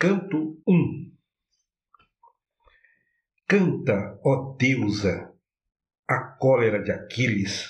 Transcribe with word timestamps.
Canto 0.00 0.56
1 0.64 1.10
Canta, 3.48 4.16
ó 4.24 4.56
deusa, 4.56 5.34
a 6.06 6.36
cólera 6.38 6.80
de 6.80 6.92
Aquiles, 6.92 7.66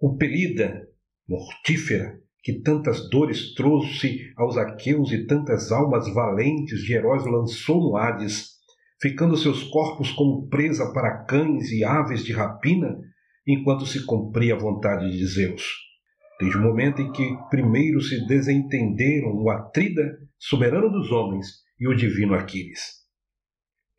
o 0.00 0.16
pelida, 0.16 0.88
mortífera, 1.28 2.18
que 2.42 2.62
tantas 2.62 3.10
dores 3.10 3.52
trouxe 3.52 4.32
aos 4.38 4.56
aqueus 4.56 5.12
e 5.12 5.26
tantas 5.26 5.70
almas 5.70 6.08
valentes 6.14 6.80
de 6.80 6.94
heróis 6.94 7.26
lançou 7.26 7.78
no 7.78 7.94
Hades, 7.98 8.52
ficando 8.98 9.36
seus 9.36 9.64
corpos 9.64 10.12
como 10.12 10.48
presa 10.48 10.94
para 10.94 11.26
cães 11.26 11.70
e 11.70 11.84
aves 11.84 12.24
de 12.24 12.32
rapina, 12.32 12.98
enquanto 13.46 13.84
se 13.84 14.06
cumpria 14.06 14.54
a 14.54 14.58
vontade 14.58 15.10
de 15.10 15.26
Zeus 15.26 15.84
desde 16.44 16.58
o 16.58 16.62
momento 16.62 17.00
em 17.00 17.10
que 17.10 17.36
primeiro 17.48 18.02
se 18.02 18.26
desentenderam 18.26 19.34
o 19.34 19.48
Atrida, 19.48 20.18
soberano 20.38 20.90
dos 20.90 21.10
homens, 21.10 21.46
e 21.80 21.88
o 21.88 21.94
divino 21.94 22.34
Aquiles. 22.34 22.80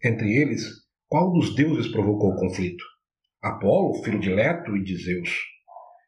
Entre 0.03 0.31
eles, 0.31 0.69
qual 1.07 1.33
dos 1.33 1.55
deuses 1.55 1.91
provocou 1.91 2.31
o 2.31 2.35
conflito? 2.35 2.83
Apolo, 3.41 4.03
filho 4.03 4.19
de 4.19 4.29
Leto 4.29 4.77
e 4.77 4.83
de 4.83 4.95
Zeus. 4.95 5.39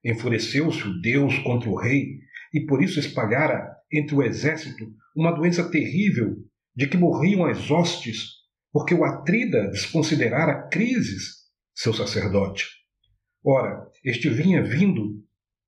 Enfureceu-se 0.05 0.87
o 0.87 1.01
deus 1.01 1.39
contra 1.39 1.69
o 1.69 1.75
rei 1.75 2.19
e 2.53 2.65
por 2.67 2.83
isso 2.83 2.99
espalhara 2.99 3.75
entre 3.91 4.15
o 4.15 4.21
exército 4.21 4.85
uma 5.15 5.31
doença 5.31 5.69
terrível 5.69 6.35
de 6.75 6.87
que 6.87 6.97
morriam 6.97 7.45
as 7.45 7.71
hostes, 7.71 8.27
porque 8.71 8.93
o 8.93 9.03
Atrida 9.03 9.69
desconsiderara 9.69 10.69
Crises, 10.69 11.47
seu 11.73 11.93
sacerdote. 11.93 12.65
Ora, 13.43 13.87
este 14.03 14.29
vinha 14.29 14.61
vindo 14.63 15.26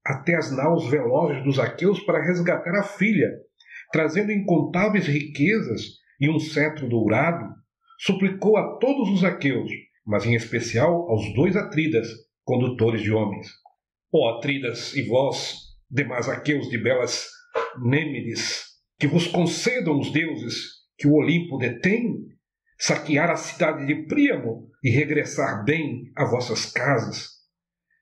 até 0.09 0.35
as 0.35 0.49
naus 0.51 0.89
velozes 0.89 1.43
dos 1.43 1.59
aqueus 1.59 1.99
para 1.99 2.25
resgatar 2.25 2.75
a 2.79 2.81
filha, 2.83 3.29
trazendo 3.91 4.31
incontáveis 4.31 5.05
riquezas 5.05 5.83
e 6.19 6.27
um 6.27 6.39
cetro 6.39 6.89
dourado, 6.89 7.45
suplicou 7.99 8.57
a 8.57 8.79
todos 8.79 9.07
os 9.11 9.23
aqueus, 9.23 9.71
mas 10.03 10.25
em 10.25 10.33
especial 10.33 11.07
aos 11.11 11.31
dois 11.35 11.55
atridas, 11.55 12.07
condutores 12.43 13.03
de 13.03 13.11
homens. 13.11 13.49
Ó 14.11 14.37
atridas 14.37 14.95
e 14.95 15.03
vós, 15.03 15.57
demais 15.91 16.27
aqueus 16.27 16.67
de 16.69 16.79
belas 16.79 17.27
Nêmides, 17.79 18.63
que 18.97 19.05
vos 19.05 19.27
concedam 19.27 19.99
os 19.99 20.11
deuses 20.11 20.79
que 20.97 21.07
o 21.07 21.13
Olimpo 21.13 21.59
detém, 21.59 22.15
saquear 22.79 23.29
a 23.29 23.35
cidade 23.35 23.85
de 23.85 24.07
Príamo 24.07 24.71
e 24.83 24.89
regressar 24.89 25.63
bem 25.63 26.11
a 26.15 26.25
vossas 26.25 26.65
casas. 26.65 27.27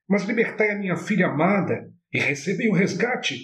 Mas 0.07 0.23
libertai 0.23 0.71
a 0.71 0.79
minha 0.79 0.95
filha 0.95 1.27
amada, 1.27 1.91
e 2.13 2.19
recebem 2.19 2.69
o 2.69 2.73
resgate, 2.73 3.39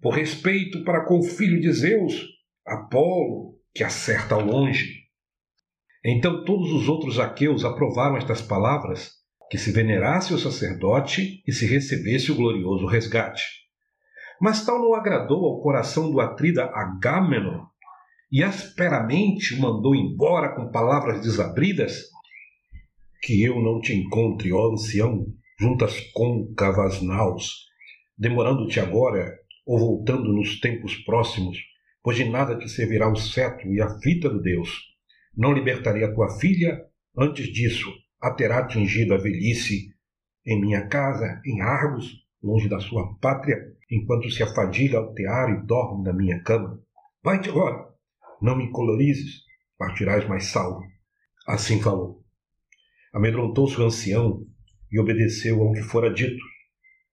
por 0.00 0.14
respeito 0.14 0.82
para 0.84 1.04
com 1.04 1.18
o 1.18 1.22
filho 1.22 1.60
de 1.60 1.72
Zeus, 1.72 2.26
Apolo, 2.66 3.58
que 3.74 3.84
acerta 3.84 4.34
ao 4.34 4.44
longe. 4.44 5.00
Então 6.04 6.44
todos 6.44 6.72
os 6.72 6.88
outros 6.88 7.18
aqueus 7.18 7.64
aprovaram 7.64 8.16
estas 8.16 8.40
palavras, 8.40 9.12
que 9.50 9.58
se 9.58 9.72
venerasse 9.72 10.32
o 10.32 10.38
sacerdote 10.38 11.42
e 11.46 11.52
se 11.52 11.66
recebesse 11.66 12.32
o 12.32 12.36
glorioso 12.36 12.86
resgate. 12.86 13.42
Mas 14.40 14.64
tal 14.64 14.78
não 14.78 14.94
agradou 14.94 15.44
ao 15.44 15.60
coração 15.60 16.10
do 16.10 16.20
atrida 16.20 16.64
Agamenon, 16.64 17.66
e 18.32 18.42
asperamente 18.44 19.54
o 19.54 19.60
mandou 19.60 19.94
embora 19.94 20.54
com 20.54 20.70
palavras 20.70 21.20
desabridas, 21.20 22.04
que 23.22 23.42
eu 23.42 23.60
não 23.60 23.80
te 23.80 23.92
encontre, 23.92 24.52
ó 24.52 24.72
ancião, 24.72 25.26
juntas 25.58 26.00
côncavas 26.14 27.02
naus, 27.02 27.69
demorando-te 28.20 28.78
agora 28.78 29.34
ou 29.66 29.78
voltando 29.78 30.30
nos 30.30 30.60
tempos 30.60 30.94
próximos, 30.96 31.56
pois 32.02 32.18
de 32.18 32.28
nada 32.28 32.58
te 32.58 32.68
servirá 32.68 33.10
o 33.10 33.16
cetro 33.16 33.72
e 33.72 33.80
a 33.80 33.98
fita 33.98 34.28
do 34.28 34.42
Deus. 34.42 34.68
Não 35.34 35.54
libertarei 35.54 36.04
a 36.04 36.12
tua 36.12 36.38
filha, 36.38 36.84
antes 37.16 37.50
disso 37.50 37.90
a 38.20 38.30
terá 38.34 38.58
atingido 38.58 39.14
a 39.14 39.16
velhice 39.16 39.94
em 40.44 40.60
minha 40.60 40.86
casa, 40.86 41.40
em 41.46 41.62
Argos, 41.62 42.12
longe 42.42 42.68
da 42.68 42.78
sua 42.78 43.16
pátria, 43.20 43.56
enquanto 43.90 44.30
se 44.30 44.42
afadiga 44.42 44.98
ao 44.98 45.14
tear 45.14 45.48
e 45.50 45.66
dorme 45.66 46.04
na 46.04 46.12
minha 46.12 46.42
cama. 46.42 46.78
Vai-te 47.22 47.48
agora, 47.48 47.86
não 48.42 48.54
me 48.54 48.70
colorizes, 48.70 49.42
partirás 49.78 50.28
mais 50.28 50.46
salvo. 50.46 50.82
Assim 51.46 51.80
falou. 51.80 52.22
Amedrontou-se 53.14 53.80
o 53.80 53.84
ancião 53.84 54.46
e 54.92 55.00
obedeceu 55.00 55.62
ao 55.62 55.72
que 55.72 55.82
fora 55.82 56.12
dito, 56.12 56.42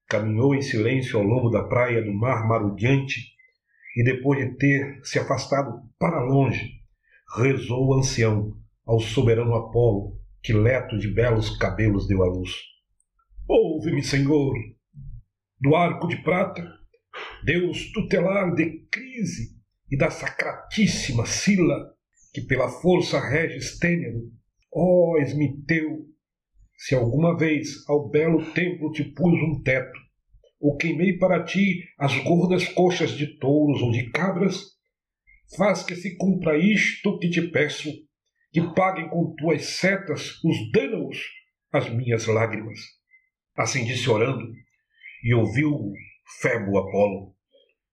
Caminhou 0.07 0.55
em 0.55 0.61
silêncio 0.61 1.19
ao 1.19 1.25
longo 1.25 1.49
da 1.49 1.63
praia 1.63 2.01
do 2.01 2.13
mar 2.13 2.47
marulhante 2.47 3.21
e, 3.95 4.03
depois 4.03 4.39
de 4.39 4.57
ter 4.57 5.01
se 5.03 5.19
afastado 5.19 5.81
para 5.99 6.23
longe, 6.23 6.71
rezou 7.35 7.87
o 7.87 7.93
ancião 7.93 8.57
ao 8.85 8.99
soberano 8.99 9.53
Apolo, 9.55 10.17
que 10.41 10.53
leto 10.53 10.97
de 10.97 11.07
belos 11.13 11.57
cabelos 11.57 12.07
deu 12.07 12.23
à 12.23 12.27
luz. 12.27 12.51
Ouve-me, 13.47 14.01
Senhor, 14.01 14.53
do 15.59 15.75
arco 15.75 16.07
de 16.07 16.17
prata, 16.23 16.63
Deus 17.43 17.91
tutelar 17.91 18.53
de 18.53 18.87
crise 18.91 19.57
e 19.89 19.97
da 19.97 20.09
sacratíssima 20.09 21.25
Sila, 21.25 21.93
que 22.33 22.41
pela 22.41 22.69
força 22.69 23.19
rege 23.19 23.57
Estênero, 23.57 24.31
ó 24.73 25.17
Esmiteu, 25.17 26.05
se 26.77 26.93
alguma 26.95 27.35
vez 27.35 27.87
ao 27.89 28.07
belo 28.09 28.43
templo 28.53 28.91
te 28.91 29.03
pus 29.03 29.33
um 29.41 29.61
teto, 29.63 29.99
ou 30.59 30.77
queimei 30.77 31.17
para 31.17 31.43
ti 31.43 31.83
as 31.97 32.17
gordas 32.19 32.67
coxas 32.69 33.11
de 33.11 33.37
touros 33.39 33.81
ou 33.81 33.91
de 33.91 34.09
cabras, 34.11 34.63
faz 35.55 35.83
que 35.83 35.95
se 35.95 36.15
cumpra 36.17 36.57
isto 36.57 37.17
que 37.19 37.29
te 37.29 37.41
peço, 37.41 37.89
que 38.51 38.61
paguem 38.73 39.09
com 39.09 39.35
tuas 39.35 39.65
setas 39.65 40.43
os 40.43 40.71
danos 40.71 41.17
as 41.71 41.89
minhas 41.89 42.25
lágrimas. 42.27 42.79
Assim 43.55 43.85
disse 43.85 44.09
orando, 44.09 44.47
e 45.23 45.33
ouviu 45.33 45.91
Febo 46.39 46.77
Apolo. 46.77 47.35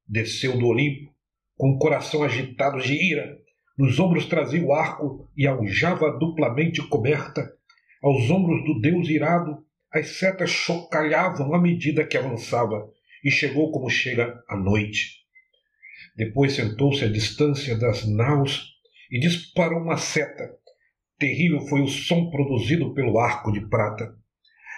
Desceu 0.06 0.58
do 0.58 0.66
Olimpo, 0.66 1.14
com 1.56 1.70
o 1.70 1.78
coração 1.78 2.22
agitado 2.22 2.80
de 2.80 2.92
ira, 2.92 3.38
nos 3.78 3.98
ombros 3.98 4.26
trazia 4.26 4.62
o 4.62 4.72
arco 4.72 5.30
e 5.36 5.46
aljava 5.46 6.16
duplamente 6.18 6.86
coberta, 6.88 7.53
aos 8.04 8.28
ombros 8.28 8.62
do 8.66 8.78
deus 8.82 9.08
irado, 9.08 9.64
as 9.90 10.18
setas 10.18 10.50
chocalhavam 10.50 11.54
à 11.54 11.58
medida 11.58 12.06
que 12.06 12.18
avançava 12.18 12.86
e 13.24 13.30
chegou 13.30 13.72
como 13.72 13.88
chega 13.88 14.44
a 14.46 14.54
noite. 14.54 15.20
Depois 16.14 16.52
sentou-se 16.52 17.02
à 17.02 17.08
distância 17.08 17.74
das 17.78 18.06
naus 18.06 18.74
e 19.10 19.18
disparou 19.18 19.80
uma 19.80 19.96
seta. 19.96 20.54
Terrível 21.18 21.62
foi 21.62 21.80
o 21.80 21.88
som 21.88 22.28
produzido 22.28 22.92
pelo 22.92 23.18
arco 23.18 23.50
de 23.50 23.66
prata. 23.68 24.14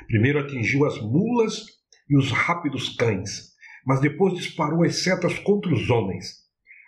Primeiro 0.06 0.38
atingiu 0.38 0.87
as 0.87 1.00
mulas 1.00 1.64
e 2.08 2.16
os 2.16 2.31
rápidos 2.31 2.91
cães, 2.91 3.54
mas 3.84 4.00
depois 4.00 4.34
disparou 4.34 4.84
as 4.84 5.03
setas 5.03 5.37
contra 5.41 5.75
os 5.75 5.91
homens. 5.91 6.44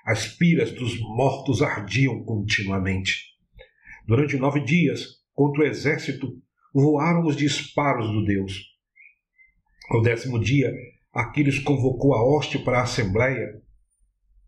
As 0.07 0.29
piras 0.29 0.71
dos 0.71 1.01
mortos 1.01 1.63
ardiam 1.63 2.23
continuamente. 2.23 3.25
Durante 4.07 4.37
nove 4.37 4.61
dias, 4.61 5.18
contra 5.39 5.63
o 5.63 5.67
exército 5.67 6.37
voaram 6.75 7.25
os 7.25 7.37
disparos 7.37 8.11
do 8.11 8.25
Deus. 8.25 8.61
Ao 9.89 10.03
décimo 10.03 10.37
dia, 10.41 10.75
Aquiles 11.15 11.61
convocou 11.61 12.13
a 12.13 12.25
hoste 12.25 12.59
para 12.59 12.81
a 12.81 12.83
assembleia. 12.83 13.63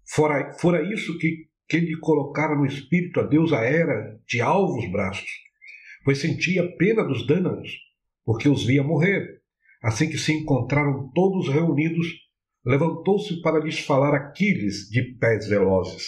Fora, 0.04 0.52
fora 0.54 0.82
isso 0.92 1.16
que, 1.18 1.46
que 1.68 1.78
lhe 1.78 1.96
colocara 2.00 2.56
no 2.56 2.66
espírito 2.66 3.20
a 3.20 3.22
deusa 3.22 3.58
Hera 3.58 4.20
de 4.26 4.40
alvos 4.40 4.90
braços, 4.90 5.30
pois 6.04 6.18
sentia 6.18 6.68
pena 6.76 7.04
dos 7.04 7.24
dânaos, 7.24 7.68
porque 8.24 8.48
os 8.48 8.64
via 8.64 8.82
morrer. 8.82 9.40
Assim 9.80 10.10
que 10.10 10.18
se 10.18 10.32
encontraram 10.32 11.08
todos 11.14 11.48
reunidos, 11.48 12.08
levantou-se 12.66 13.40
para 13.42 13.60
lhes 13.60 13.78
falar 13.78 14.12
Aquiles 14.12 14.88
de 14.90 15.04
pés 15.20 15.46
velozes. 15.46 16.04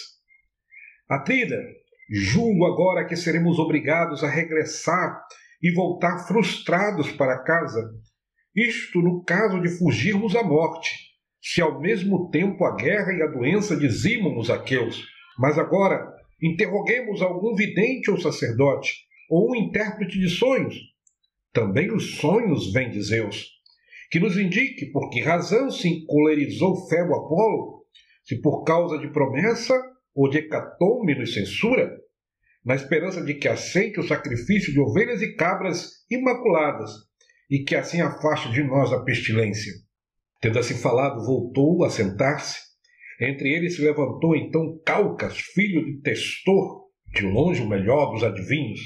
Atrida, 1.07 1.57
Julgo 2.09 2.65
agora 2.65 3.05
que 3.05 3.15
seremos 3.15 3.57
obrigados 3.59 4.23
a 4.23 4.29
regressar 4.29 5.21
e 5.61 5.73
voltar 5.73 6.27
frustrados 6.27 7.11
para 7.11 7.43
casa. 7.43 7.81
Isto 8.55 9.01
no 9.01 9.23
caso 9.23 9.61
de 9.61 9.69
fugirmos 9.69 10.35
à 10.35 10.43
morte, 10.43 10.89
se 11.41 11.61
ao 11.61 11.79
mesmo 11.79 12.29
tempo 12.29 12.65
a 12.65 12.75
guerra 12.75 13.13
e 13.13 13.21
a 13.21 13.27
doença 13.27 13.75
dizimam 13.75 14.37
os 14.37 14.49
aqueus. 14.49 15.03
Mas 15.39 15.57
agora, 15.57 16.05
interroguemos 16.41 17.21
algum 17.21 17.55
vidente 17.55 18.11
ou 18.11 18.19
sacerdote, 18.19 18.93
ou 19.29 19.51
um 19.51 19.55
intérprete 19.55 20.19
de 20.19 20.29
sonhos. 20.29 20.75
Também 21.53 21.91
os 21.91 22.17
sonhos 22.17 22.71
vêm 22.73 22.89
de 22.89 23.01
Zeus, 23.01 23.47
que 24.11 24.19
nos 24.19 24.37
indique 24.37 24.91
por 24.91 25.09
que 25.09 25.21
razão 25.21 25.71
se 25.71 25.87
encolerizou 25.87 26.87
Febo 26.87 27.15
Apolo, 27.15 27.85
se 28.23 28.41
por 28.41 28.63
causa 28.63 28.97
de 28.97 29.07
promessa 29.11 29.73
ou 30.15 30.29
de 30.29 30.39
hecatombe 30.39 31.15
nos 31.15 31.33
censura, 31.33 31.97
na 32.63 32.75
esperança 32.75 33.23
de 33.23 33.33
que 33.33 33.47
aceite 33.47 33.99
o 33.99 34.07
sacrifício 34.07 34.71
de 34.71 34.79
ovelhas 34.79 35.21
e 35.21 35.35
cabras 35.35 36.05
imaculadas 36.09 36.91
e 37.49 37.63
que 37.63 37.75
assim 37.75 38.01
afaste 38.01 38.51
de 38.51 38.63
nós 38.63 38.93
a 38.93 39.03
pestilência. 39.03 39.73
Tendo 40.41 40.59
assim 40.59 40.75
falado, 40.75 41.25
voltou 41.25 41.83
a 41.83 41.89
sentar-se. 41.89 42.57
Entre 43.19 43.49
eles 43.53 43.75
se 43.75 43.81
levantou 43.81 44.35
então 44.35 44.79
Calcas, 44.85 45.37
filho 45.37 45.85
de 45.85 46.01
Testor, 46.01 46.83
de 47.13 47.23
longe 47.23 47.61
o 47.61 47.69
melhor 47.69 48.11
dos 48.11 48.23
adivinhos. 48.23 48.79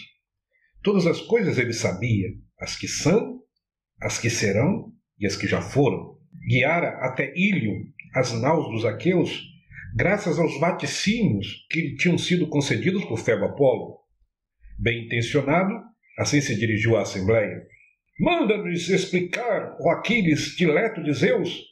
Todas 0.83 1.05
as 1.07 1.21
coisas 1.21 1.57
ele 1.57 1.73
sabia, 1.73 2.27
as 2.59 2.75
que 2.75 2.87
são, 2.87 3.41
as 4.01 4.19
que 4.19 4.29
serão 4.29 4.91
e 5.19 5.25
as 5.25 5.35
que 5.35 5.47
já 5.47 5.61
foram. 5.61 6.17
Guiara 6.47 6.89
até 7.01 7.33
Ílio 7.35 7.73
as 8.13 8.33
naus 8.33 8.69
dos 8.71 8.85
aqueus, 8.85 9.43
graças 9.95 10.39
aos 10.39 10.59
vaticínios 10.59 11.65
que 11.69 11.81
lhe 11.81 11.95
tinham 11.95 12.17
sido 12.17 12.47
concedidos 12.47 13.05
por 13.05 13.17
Febo 13.17 13.45
Apolo. 13.45 13.99
Bem 14.77 15.05
intencionado, 15.05 15.73
assim 16.17 16.41
se 16.41 16.55
dirigiu 16.55 16.97
à 16.97 17.01
Assembleia. 17.01 17.65
Manda-nos 18.19 18.89
explicar, 18.89 19.77
ó 19.79 19.91
Aquiles, 19.91 20.55
dileto 20.55 21.03
de 21.03 21.13
Zeus, 21.13 21.63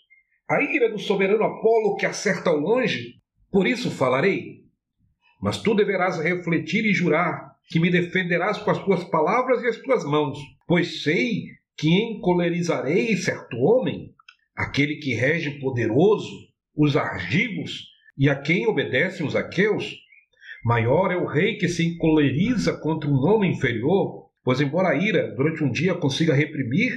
a 0.48 0.62
ira 0.62 0.92
do 0.92 1.00
soberano 1.00 1.44
Apolo 1.44 1.96
que 1.96 2.06
acerta 2.06 2.50
ao 2.50 2.58
longe, 2.58 3.16
por 3.52 3.68
isso 3.68 3.90
falarei. 3.90 4.64
Mas 5.42 5.58
tu 5.58 5.74
deverás 5.76 6.20
refletir 6.20 6.86
e 6.86 6.94
jurar 6.94 7.56
que 7.68 7.80
me 7.80 7.90
defenderás 7.90 8.60
com 8.60 8.70
as 8.70 8.84
tuas 8.84 9.04
palavras 9.06 9.64
e 9.64 9.68
as 9.68 9.78
tuas 9.78 10.04
mãos, 10.04 10.38
pois 10.68 11.04
sei 11.04 11.46
que 11.78 11.90
encolerizarei 11.90 13.18
certo 13.18 13.58
homem, 13.58 14.14
aquele 14.56 14.98
que 14.98 15.14
rege 15.14 15.60
poderoso, 15.60 16.30
os 16.76 16.96
argivos 16.96 17.95
e 18.18 18.30
a 18.30 18.36
quem 18.36 18.68
obedecem 18.68 19.26
os 19.26 19.36
aqueus. 19.36 19.96
Maior 20.64 21.12
é 21.12 21.18
o 21.18 21.26
rei 21.26 21.58
que 21.58 21.68
se 21.68 21.86
encoleriza 21.86 22.74
contra 22.74 23.10
um 23.10 23.18
homem 23.26 23.52
inferior, 23.52 24.30
pois, 24.44 24.62
embora 24.62 24.90
a 24.90 24.96
ira 24.96 25.34
durante 25.36 25.64
um 25.64 25.72
dia 25.72 25.94
consiga 25.96 26.34
reprimir, 26.34 26.94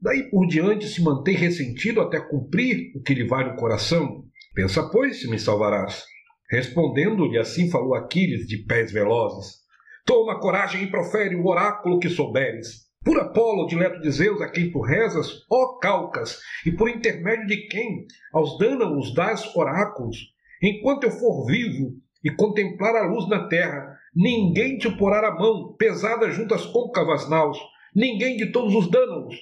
daí 0.00 0.30
por 0.30 0.46
diante 0.46 0.86
se 0.86 1.02
mantém 1.02 1.34
ressentido 1.34 2.00
até 2.00 2.20
cumprir 2.20 2.92
o 2.94 3.02
que 3.02 3.14
lhe 3.14 3.26
vai 3.26 3.48
no 3.48 3.56
coração. 3.56 4.24
Pensa, 4.54 4.88
pois, 4.90 5.20
se 5.20 5.30
me 5.30 5.38
salvarás. 5.38 6.04
Respondendo-lhe, 6.50 7.38
assim 7.38 7.70
falou 7.70 7.94
Aquiles 7.94 8.46
de 8.46 8.58
pés 8.58 8.92
velozes: 8.92 9.62
Toma 10.04 10.38
coragem 10.38 10.82
e 10.82 10.90
profere 10.90 11.34
o 11.34 11.46
oráculo 11.46 11.98
que 11.98 12.08
souberes. 12.08 12.90
Por 13.04 13.18
Apolo, 13.18 13.66
dileto 13.66 14.00
de 14.00 14.10
Zeus, 14.10 14.40
a 14.40 14.48
quem 14.48 14.70
tu 14.70 14.80
rezas, 14.80 15.44
ó 15.50 15.78
Calcas, 15.78 16.38
e 16.64 16.70
por 16.70 16.88
intermédio 16.88 17.46
de 17.46 17.66
quem 17.66 18.06
aos 18.32 18.58
dânaos 18.58 19.12
das 19.14 19.56
oráculos, 19.56 20.18
enquanto 20.62 21.04
eu 21.04 21.10
for 21.10 21.46
vivo 21.46 21.94
e 22.24 22.30
contemplar 22.30 22.94
a 22.94 23.06
luz 23.06 23.28
na 23.28 23.48
terra, 23.48 23.98
ninguém 24.14 24.78
te 24.78 24.90
porá 24.96 25.26
a 25.26 25.34
mão 25.34 25.74
pesada 25.76 26.30
junto 26.30 26.54
às 26.54 26.64
côncavas 26.64 27.28
naus, 27.28 27.58
ninguém 27.94 28.36
de 28.36 28.52
todos 28.52 28.74
os 28.74 28.90
dânaos, 28.90 29.34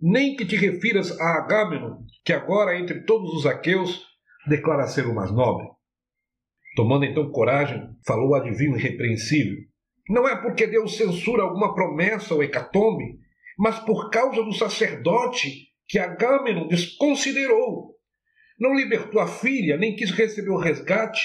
nem 0.00 0.36
que 0.36 0.44
te 0.44 0.56
refiras 0.56 1.18
a 1.20 1.38
Agamenon, 1.38 1.98
que 2.24 2.32
agora 2.32 2.78
entre 2.78 3.04
todos 3.04 3.32
os 3.34 3.46
aqueus 3.46 4.04
declara 4.46 4.86
ser 4.86 5.06
o 5.06 5.14
mais 5.14 5.30
nobre. 5.30 5.66
Tomando 6.76 7.04
então 7.04 7.30
coragem, 7.30 7.88
falou 8.06 8.30
o 8.30 8.34
adivinho 8.34 8.76
irrepreensível. 8.76 9.56
Não 10.08 10.28
é 10.28 10.40
porque 10.40 10.66
Deus 10.66 10.96
censura 10.96 11.42
alguma 11.42 11.74
promessa 11.74 12.34
ou 12.34 12.42
hecatombe, 12.42 13.18
mas 13.58 13.78
por 13.80 14.10
causa 14.10 14.42
do 14.42 14.52
sacerdote 14.52 15.68
que 15.86 15.98
Agamenon 15.98 16.68
desconsiderou. 16.68 17.97
Não 18.58 18.74
libertou 18.74 19.20
a 19.20 19.28
filha, 19.28 19.76
nem 19.76 19.94
quis 19.94 20.10
receber 20.10 20.50
o 20.50 20.58
resgate. 20.58 21.20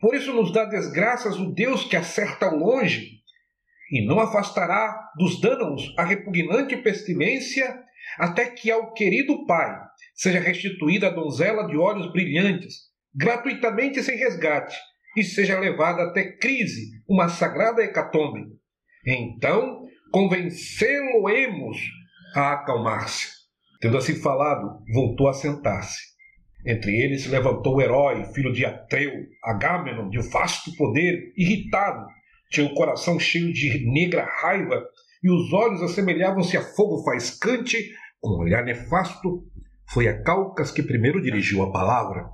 Por 0.00 0.14
isso 0.14 0.32
nos 0.32 0.52
dá 0.52 0.64
desgraças 0.64 1.38
o 1.38 1.52
Deus 1.52 1.84
que 1.84 1.96
acerta 1.96 2.46
ao 2.46 2.56
longe, 2.56 3.22
e 3.90 4.06
não 4.06 4.18
afastará 4.18 5.10
dos 5.16 5.40
danos 5.40 5.94
a 5.98 6.04
repugnante 6.04 6.76
pestilência, 6.76 7.82
até 8.18 8.46
que 8.50 8.70
ao 8.70 8.92
querido 8.92 9.46
pai 9.46 9.78
seja 10.14 10.40
restituída 10.40 11.08
a 11.08 11.10
donzela 11.10 11.66
de 11.66 11.76
olhos 11.76 12.10
brilhantes, 12.12 12.74
gratuitamente 13.14 14.02
sem 14.02 14.16
resgate, 14.16 14.76
e 15.16 15.22
seja 15.22 15.58
levada 15.58 16.02
até 16.02 16.36
crise, 16.36 17.02
uma 17.08 17.28
sagrada 17.28 17.82
hecatombe. 17.82 18.46
Então 19.06 19.82
convencê-lo-emos 20.10 21.78
a 22.34 22.52
acalmar-se. 22.52 23.28
Tendo 23.80 23.96
assim 23.98 24.14
falado, 24.20 24.82
voltou 24.92 25.28
a 25.28 25.32
sentar-se. 25.32 26.13
Entre 26.66 26.92
eles 27.02 27.22
se 27.22 27.28
levantou 27.28 27.76
o 27.76 27.82
herói, 27.82 28.24
filho 28.32 28.52
de 28.52 28.64
Atreu, 28.64 29.12
Agamenon, 29.42 30.08
de 30.08 30.18
vasto 30.30 30.74
poder, 30.76 31.32
irritado, 31.36 32.06
tinha 32.50 32.66
o 32.66 32.74
coração 32.74 33.18
cheio 33.18 33.52
de 33.52 33.84
negra 33.90 34.24
raiva 34.24 34.82
e 35.22 35.30
os 35.30 35.52
olhos 35.52 35.82
assemelhavam-se 35.82 36.56
a 36.56 36.62
fogo 36.62 37.02
faiscante, 37.04 37.76
com 38.20 38.36
um 38.36 38.40
olhar 38.40 38.64
nefasto. 38.64 39.44
Foi 39.90 40.08
a 40.08 40.22
Calcas 40.22 40.70
que 40.70 40.82
primeiro 40.82 41.20
dirigiu 41.20 41.62
a 41.62 41.72
palavra. 41.72 42.26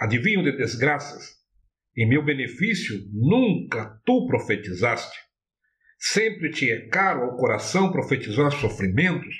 Adivinho 0.00 0.42
de 0.42 0.56
desgraças, 0.56 1.40
em 1.96 2.08
meu 2.08 2.24
benefício 2.24 2.96
nunca 3.12 4.00
tu 4.06 4.26
profetizaste. 4.26 5.18
Sempre 5.98 6.50
te 6.50 6.70
é 6.70 6.88
caro 6.88 7.24
ao 7.24 7.36
coração 7.36 7.92
profetizar 7.92 8.50
sofrimentos, 8.52 9.34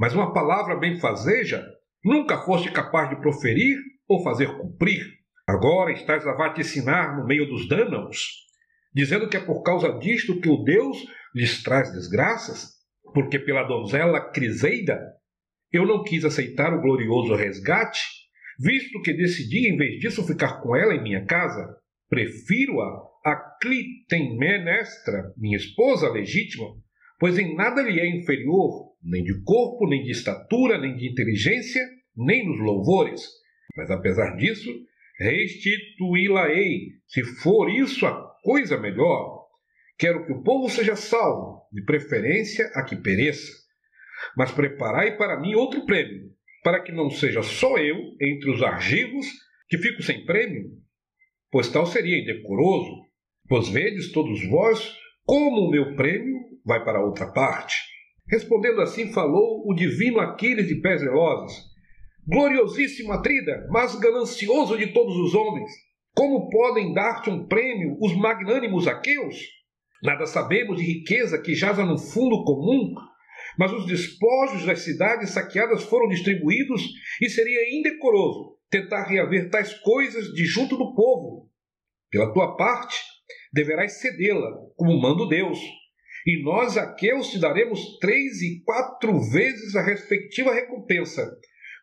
mas 0.00 0.14
uma 0.14 0.32
palavra 0.32 0.76
benfazeja 0.76 1.64
nunca 2.06 2.38
foste 2.38 2.70
capaz 2.70 3.10
de 3.10 3.20
proferir 3.20 3.76
ou 4.08 4.22
fazer 4.22 4.56
cumprir. 4.56 5.04
Agora 5.44 5.92
estás 5.92 6.24
a 6.26 6.32
vaticinar 6.32 7.16
no 7.16 7.26
meio 7.26 7.46
dos 7.48 7.68
dânaos, 7.68 8.46
dizendo 8.94 9.28
que 9.28 9.36
é 9.36 9.40
por 9.40 9.62
causa 9.62 9.98
disto 9.98 10.40
que 10.40 10.48
o 10.48 10.62
Deus 10.62 10.96
lhes 11.34 11.62
traz 11.64 11.92
desgraças, 11.92 12.76
porque 13.12 13.40
pela 13.40 13.64
donzela 13.64 14.20
Criseida 14.30 14.98
eu 15.72 15.84
não 15.84 16.04
quis 16.04 16.24
aceitar 16.24 16.72
o 16.72 16.80
glorioso 16.80 17.34
resgate 17.34 18.00
visto 18.58 19.02
que 19.02 19.12
decidi, 19.12 19.68
em 19.68 19.76
vez 19.76 19.98
disso, 19.98 20.26
ficar 20.26 20.60
com 20.62 20.74
ela 20.74 20.94
em 20.94 21.02
minha 21.02 21.26
casa, 21.26 21.76
prefiro-a 22.08 23.30
a 23.30 23.36
Clitemnestra, 23.60 25.34
minha 25.36 25.56
esposa 25.56 26.08
legítima, 26.08 26.66
pois 27.18 27.38
em 27.38 27.54
nada 27.54 27.82
lhe 27.82 28.00
é 28.00 28.08
inferior, 28.08 28.94
nem 29.02 29.22
de 29.22 29.42
corpo, 29.42 29.88
nem 29.88 30.02
de 30.04 30.12
estatura, 30.12 30.78
nem 30.78 30.96
de 30.96 31.10
inteligência, 31.10 31.82
nem 32.16 32.46
nos 32.46 32.58
louvores. 32.58 33.28
Mas 33.76 33.90
apesar 33.90 34.36
disso, 34.36 34.70
restituí-la-ei, 35.18 36.92
se 37.06 37.22
for 37.22 37.70
isso 37.70 38.06
a 38.06 38.34
coisa 38.42 38.78
melhor. 38.78 39.46
Quero 39.98 40.26
que 40.26 40.32
o 40.32 40.42
povo 40.42 40.68
seja 40.68 40.94
salvo, 40.94 41.62
de 41.72 41.82
preferência 41.82 42.70
a 42.74 42.82
que 42.84 42.96
pereça. 42.96 43.52
Mas 44.36 44.52
preparai 44.52 45.16
para 45.16 45.40
mim 45.40 45.54
outro 45.54 45.84
prêmio, 45.86 46.30
para 46.62 46.80
que 46.80 46.92
não 46.92 47.10
seja 47.10 47.42
só 47.42 47.78
eu, 47.78 47.96
entre 48.20 48.50
os 48.50 48.62
argivos, 48.62 49.26
que 49.68 49.78
fico 49.78 50.02
sem 50.02 50.24
prêmio? 50.24 50.70
Pois 51.50 51.68
tal 51.68 51.86
seria 51.86 52.20
indecoroso, 52.20 53.06
pois 53.48 53.68
vedes 53.68 54.12
todos 54.12 54.44
vós 54.48 54.96
como 55.24 55.62
o 55.62 55.70
meu 55.70 55.96
prêmio 55.96 56.36
vai 56.64 56.84
para 56.84 57.04
outra 57.04 57.32
parte. 57.32 57.76
Respondendo 58.28 58.80
assim, 58.80 59.12
falou 59.12 59.62
o 59.66 59.74
divino 59.74 60.20
Aquiles 60.20 60.68
de 60.68 60.76
pés 60.80 61.00
velozes. 61.00 61.64
Gloriosíssimo 62.28 63.12
Atrida, 63.12 63.68
mas 63.70 63.94
ganancioso 63.94 64.76
de 64.76 64.88
todos 64.88 65.16
os 65.16 65.32
homens, 65.32 65.70
como 66.12 66.50
podem 66.50 66.92
dar-te 66.92 67.30
um 67.30 67.46
prêmio 67.46 67.96
os 68.00 68.16
magnânimos 68.16 68.88
aqueus? 68.88 69.36
Nada 70.02 70.26
sabemos 70.26 70.76
de 70.76 70.82
riqueza 70.82 71.40
que 71.40 71.54
jaza 71.54 71.84
no 71.84 71.96
fundo 71.96 72.42
comum, 72.42 72.94
mas 73.56 73.72
os 73.72 73.86
despojos 73.86 74.66
das 74.66 74.80
cidades 74.80 75.30
saqueadas 75.30 75.84
foram 75.84 76.08
distribuídos 76.08 76.82
e 77.22 77.30
seria 77.30 77.78
indecoroso 77.78 78.56
tentar 78.68 79.04
reaver 79.04 79.48
tais 79.48 79.72
coisas 79.74 80.26
de 80.32 80.44
junto 80.44 80.76
do 80.76 80.96
povo. 80.96 81.48
Pela 82.10 82.32
tua 82.32 82.56
parte, 82.56 82.98
deverás 83.52 84.00
cedê-la, 84.00 84.50
como 84.76 85.00
manda 85.00 85.28
Deus. 85.28 85.60
E 86.26 86.42
nós, 86.42 86.76
aqueus, 86.76 87.30
te 87.30 87.38
daremos 87.38 87.98
três 88.00 88.42
e 88.42 88.64
quatro 88.64 89.20
vezes 89.30 89.76
a 89.76 89.82
respectiva 89.82 90.52
recompensa, 90.52 91.24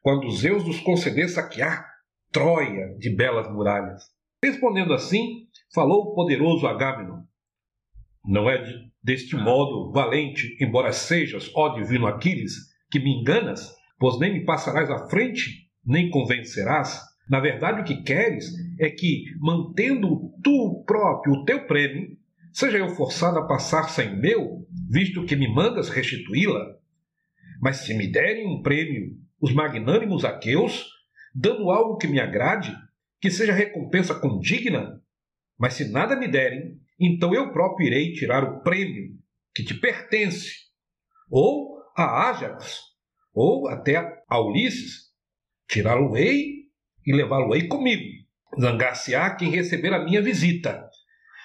quando 0.04 0.30
Zeus 0.30 0.64
nos 0.64 0.80
conceder 0.80 1.28
saquear 1.30 1.92
Troia 2.32 2.96
de 2.98 3.16
belas 3.16 3.52
muralhas. 3.52 4.04
Respondendo 4.44 4.94
assim, 4.94 5.48
falou 5.74 6.02
o 6.02 6.16
poderoso 6.16 6.68
Agamenon. 6.68 7.22
Não 8.26 8.50
é 8.50 8.58
de 8.58 8.94
Deste 9.04 9.36
modo, 9.36 9.92
valente, 9.92 10.56
embora 10.62 10.94
sejas, 10.94 11.52
ó 11.54 11.76
divino 11.76 12.08
Aquiles, 12.08 12.54
que 12.90 13.00
me 13.00 13.20
enganas, 13.20 13.76
pois 14.00 14.18
nem 14.18 14.32
me 14.32 14.46
passarás 14.46 14.90
à 14.90 15.10
frente, 15.10 15.70
nem 15.86 16.10
convencerás. 16.10 17.02
Na 17.30 17.42
verdade, 17.42 17.82
o 17.82 17.84
que 17.84 18.02
queres 18.02 18.50
é 18.80 18.90
que, 18.90 19.26
mantendo 19.42 20.32
tu 20.42 20.86
próprio 20.88 21.34
o 21.34 21.44
teu 21.44 21.68
prêmio, 21.68 22.18
seja 22.54 22.78
eu 22.78 22.96
forçado 22.96 23.40
a 23.40 23.46
passar 23.46 23.90
sem 23.90 24.18
meu, 24.18 24.66
visto 24.90 25.26
que 25.26 25.36
me 25.36 25.54
mandas 25.54 25.90
restituí-la. 25.90 26.78
Mas 27.62 27.78
se 27.78 27.94
me 27.94 28.08
derem 28.08 28.48
um 28.48 28.62
prêmio 28.62 29.18
os 29.44 29.54
magnânimos 29.54 30.24
aqueus, 30.24 30.88
dando 31.36 31.70
algo 31.70 31.98
que 31.98 32.08
me 32.08 32.18
agrade, 32.18 32.74
que 33.20 33.30
seja 33.30 33.52
recompensa 33.52 34.16
condigna, 34.16 35.02
mas 35.60 35.74
se 35.74 35.92
nada 35.92 36.16
me 36.16 36.30
derem, 36.30 36.80
então 36.98 37.34
eu 37.34 37.52
próprio 37.52 37.88
irei 37.88 38.14
tirar 38.14 38.42
o 38.46 38.64
prêmio 38.64 39.18
que 39.54 39.62
te 39.62 39.74
pertence, 39.74 40.50
ou 41.30 41.78
a 41.94 42.30
Ajax, 42.30 42.80
ou 43.34 43.68
até 43.68 43.98
a 44.30 44.40
Ulisses. 44.40 45.12
Tirá-lo-ei 45.68 46.70
e 47.06 47.14
levá-lo-ei 47.14 47.68
comigo. 47.68 48.24
Zangar-se-á 48.58 49.36
quem 49.36 49.50
receber 49.50 49.94
a 49.94 50.06
minha 50.06 50.22
visita. 50.22 50.88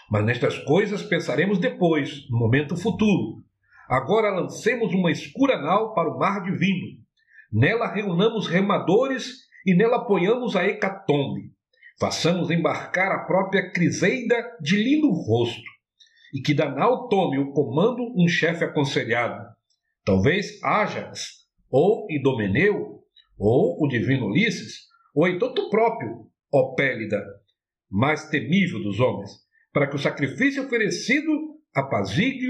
Mas 0.08 0.24
nestas 0.24 0.56
coisas 0.58 1.02
pensaremos 1.02 1.58
depois, 1.58 2.30
no 2.30 2.38
momento 2.38 2.76
futuro. 2.76 3.42
Agora 3.88 4.30
lancemos 4.30 4.94
uma 4.94 5.10
escura 5.10 5.60
nau 5.60 5.94
para 5.94 6.08
o 6.08 6.16
mar 6.16 6.44
divino. 6.44 7.07
Nela 7.52 7.92
reunamos 7.92 8.46
remadores 8.46 9.48
e 9.64 9.74
nela 9.74 9.96
apoiamos 9.96 10.54
a 10.56 10.66
hecatombe. 10.66 11.52
Façamos 11.98 12.50
embarcar 12.50 13.10
a 13.10 13.24
própria 13.24 13.72
Criseida 13.72 14.36
de 14.60 14.76
lindo 14.76 15.10
rosto, 15.10 15.68
e 16.32 16.40
que 16.40 16.54
da 16.54 16.70
nau 16.70 17.08
tome 17.08 17.38
o 17.38 17.52
comando 17.52 18.02
um 18.16 18.28
chefe 18.28 18.64
aconselhado. 18.64 19.44
Talvez 20.04 20.62
Ájax, 20.62 21.46
ou 21.70 22.06
Idomeneu, 22.10 23.02
ou 23.36 23.82
o 23.82 23.88
divino 23.88 24.26
Ulisses, 24.26 24.86
ou 25.14 25.26
então 25.26 25.52
tu 25.52 25.68
próprio, 25.70 26.28
ó 26.52 26.74
Pélida, 26.74 27.22
mais 27.90 28.28
temível 28.28 28.82
dos 28.82 29.00
homens, 29.00 29.30
para 29.72 29.86
que 29.86 29.96
o 29.96 29.98
sacrifício 29.98 30.64
oferecido 30.64 31.30
apazigue 31.74 32.48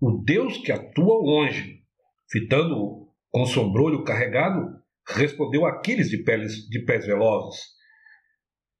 o 0.00 0.22
Deus 0.24 0.58
que 0.58 0.72
atua 0.72 1.14
longe. 1.14 1.82
Fitando-o 2.30 3.07
com 3.30 3.46
sombrolho 3.46 4.04
carregado, 4.04 4.66
respondeu 5.06 5.66
Aquiles 5.66 6.08
de, 6.10 6.18
peles, 6.22 6.68
de 6.68 6.84
pés 6.84 7.06
velozes. 7.06 7.60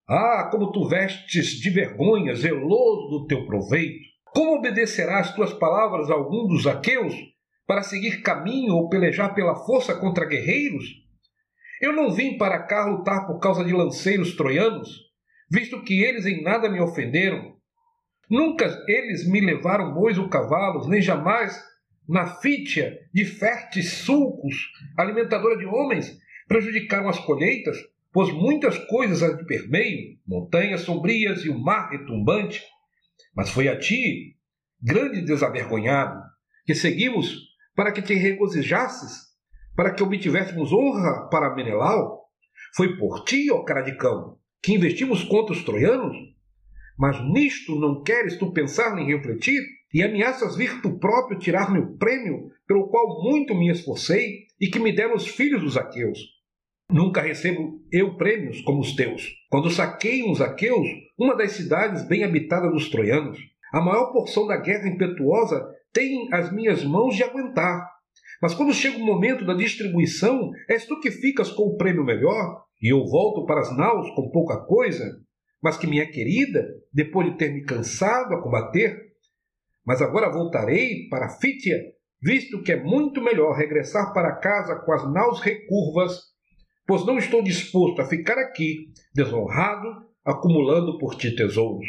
Ah, 0.08 0.48
como 0.50 0.72
tu 0.72 0.88
vestes 0.88 1.60
de 1.60 1.70
vergonha, 1.70 2.34
zeloso 2.34 3.08
do 3.10 3.26
teu 3.26 3.44
proveito! 3.46 4.08
Como 4.24 4.56
obedecerás 4.56 5.34
tuas 5.34 5.52
palavras 5.52 6.10
a 6.10 6.14
algum 6.14 6.46
dos 6.46 6.66
aqueus 6.66 7.14
para 7.66 7.82
seguir 7.82 8.22
caminho 8.22 8.74
ou 8.74 8.88
pelejar 8.88 9.34
pela 9.34 9.54
força 9.54 9.94
contra 9.94 10.26
guerreiros? 10.26 10.84
Eu 11.80 11.92
não 11.92 12.10
vim 12.10 12.36
para 12.38 12.62
cá 12.62 12.86
lutar 12.86 13.26
por 13.26 13.38
causa 13.38 13.64
de 13.64 13.72
lanceiros 13.72 14.34
troianos, 14.36 14.88
visto 15.50 15.82
que 15.82 16.02
eles 16.02 16.26
em 16.26 16.42
nada 16.42 16.68
me 16.68 16.80
ofenderam. 16.80 17.56
Nunca 18.30 18.66
eles 18.86 19.28
me 19.28 19.40
levaram 19.40 19.94
bois 19.94 20.18
ou 20.18 20.28
cavalos, 20.28 20.88
nem 20.88 21.00
jamais 21.00 21.58
na 22.08 22.26
fítia 22.26 22.98
de 23.12 23.24
férteis 23.24 23.92
sulcos, 23.92 24.54
alimentadora 24.96 25.58
de 25.58 25.66
homens, 25.66 26.18
prejudicaram 26.46 27.08
as 27.08 27.18
colheitas, 27.18 27.76
pois 28.10 28.32
muitas 28.32 28.78
coisas 28.86 29.22
as 29.22 29.36
de 29.36 29.44
permeio, 29.44 30.18
montanhas 30.26 30.80
sombrias 30.80 31.44
e 31.44 31.50
o 31.50 31.58
mar 31.58 31.90
retumbante. 31.90 32.62
Mas 33.36 33.50
foi 33.50 33.68
a 33.68 33.78
ti, 33.78 34.36
grande 34.80 35.20
desavergonhado, 35.20 36.22
que 36.64 36.74
seguimos 36.74 37.36
para 37.76 37.92
que 37.92 38.00
te 38.00 38.14
regozijasses, 38.14 39.28
para 39.76 39.92
que 39.92 40.02
obtivéssemos 40.02 40.72
honra 40.72 41.28
para 41.30 41.54
Menelau. 41.54 42.24
Foi 42.74 42.96
por 42.96 43.24
ti, 43.24 43.50
ó 43.52 43.62
Caradicão, 43.62 44.38
que 44.62 44.74
investimos 44.74 45.22
contra 45.24 45.52
os 45.52 45.62
troianos? 45.62 46.16
Mas 46.98 47.20
nisto 47.32 47.78
não 47.78 48.02
queres 48.02 48.36
tu 48.38 48.52
pensar 48.52 48.96
nem 48.96 49.06
refletir? 49.06 49.62
E 49.92 50.02
ameaças 50.02 50.56
vir 50.56 50.80
tu 50.82 50.98
próprio 50.98 51.38
tirar-me 51.38 51.78
o 51.78 51.96
prêmio 51.96 52.50
pelo 52.66 52.88
qual 52.88 53.22
muito 53.22 53.54
me 53.54 53.70
esforcei 53.70 54.46
e 54.60 54.68
que 54.68 54.78
me 54.78 54.94
deram 54.94 55.14
os 55.14 55.26
filhos 55.26 55.62
dos 55.62 55.76
aqueus. 55.76 56.18
Nunca 56.90 57.20
recebo 57.20 57.80
eu 57.92 58.16
prêmios 58.16 58.60
como 58.62 58.80
os 58.80 58.94
teus. 58.94 59.28
Quando 59.50 59.70
saquei 59.70 60.22
os 60.22 60.40
aqueus, 60.40 60.88
uma 61.18 61.36
das 61.36 61.52
cidades 61.52 62.06
bem 62.06 62.24
habitadas 62.24 62.72
dos 62.72 62.88
troianos, 62.88 63.38
a 63.72 63.80
maior 63.80 64.12
porção 64.12 64.46
da 64.46 64.56
guerra 64.56 64.88
impetuosa 64.88 65.66
tem 65.92 66.28
as 66.32 66.52
minhas 66.52 66.84
mãos 66.84 67.14
de 67.14 67.22
aguentar. 67.22 67.86
Mas 68.40 68.54
quando 68.54 68.72
chega 68.72 68.96
o 68.98 69.04
momento 69.04 69.44
da 69.44 69.54
distribuição, 69.54 70.50
és 70.68 70.86
tu 70.86 71.00
que 71.00 71.10
ficas 71.10 71.50
com 71.50 71.64
o 71.64 71.76
prêmio 71.76 72.04
melhor, 72.04 72.62
e 72.80 72.92
eu 72.92 73.04
volto 73.06 73.44
para 73.44 73.60
as 73.60 73.76
naus 73.76 74.08
com 74.14 74.30
pouca 74.30 74.58
coisa, 74.64 75.20
mas 75.62 75.76
que 75.76 75.86
minha 75.86 76.10
querida, 76.10 76.66
depois 76.92 77.30
de 77.30 77.36
ter 77.36 77.52
me 77.52 77.64
cansado 77.64 78.34
a 78.34 78.42
combater, 78.42 79.07
mas 79.88 80.02
agora 80.02 80.30
voltarei 80.30 81.08
para 81.08 81.30
Fítia, 81.30 81.82
visto 82.20 82.62
que 82.62 82.72
é 82.72 82.76
muito 82.84 83.22
melhor 83.22 83.56
regressar 83.56 84.12
para 84.12 84.36
casa 84.36 84.76
com 84.76 84.92
as 84.92 85.10
naus 85.10 85.40
recurvas, 85.40 86.20
pois 86.86 87.06
não 87.06 87.16
estou 87.16 87.42
disposto 87.42 88.02
a 88.02 88.04
ficar 88.04 88.36
aqui, 88.36 88.92
desonrado, 89.14 89.88
acumulando 90.22 90.98
por 90.98 91.14
ti 91.14 91.34
tesouros. 91.34 91.88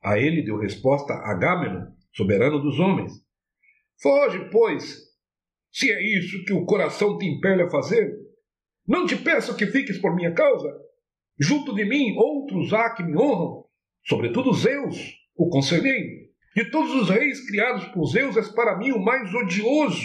A 0.00 0.20
ele 0.20 0.44
deu 0.44 0.56
resposta 0.56 1.14
Agamenon, 1.14 1.88
soberano 2.12 2.60
dos 2.60 2.78
homens. 2.78 3.12
Foge, 4.00 4.48
pois, 4.52 5.00
se 5.72 5.90
é 5.90 6.00
isso 6.00 6.44
que 6.44 6.52
o 6.52 6.64
coração 6.64 7.18
te 7.18 7.26
impele 7.26 7.62
a 7.62 7.70
fazer. 7.70 8.14
Não 8.86 9.04
te 9.04 9.16
peço 9.16 9.56
que 9.56 9.66
fiques 9.66 9.98
por 9.98 10.14
minha 10.14 10.32
causa, 10.32 10.72
Junto 11.36 11.74
de 11.74 11.84
mim 11.84 12.14
outros 12.16 12.72
há 12.72 12.94
que 12.94 13.02
me 13.02 13.16
honram, 13.16 13.64
sobretudo 14.04 14.52
Zeus, 14.52 15.16
o 15.36 15.48
conselheiro. 15.48 16.23
De 16.54 16.70
todos 16.70 16.94
os 16.94 17.10
reis 17.10 17.44
criados 17.48 17.84
por 17.86 18.06
Zeus, 18.06 18.36
és 18.36 18.48
para 18.48 18.76
mim 18.76 18.92
o 18.92 19.02
mais 19.02 19.34
odioso. 19.34 20.04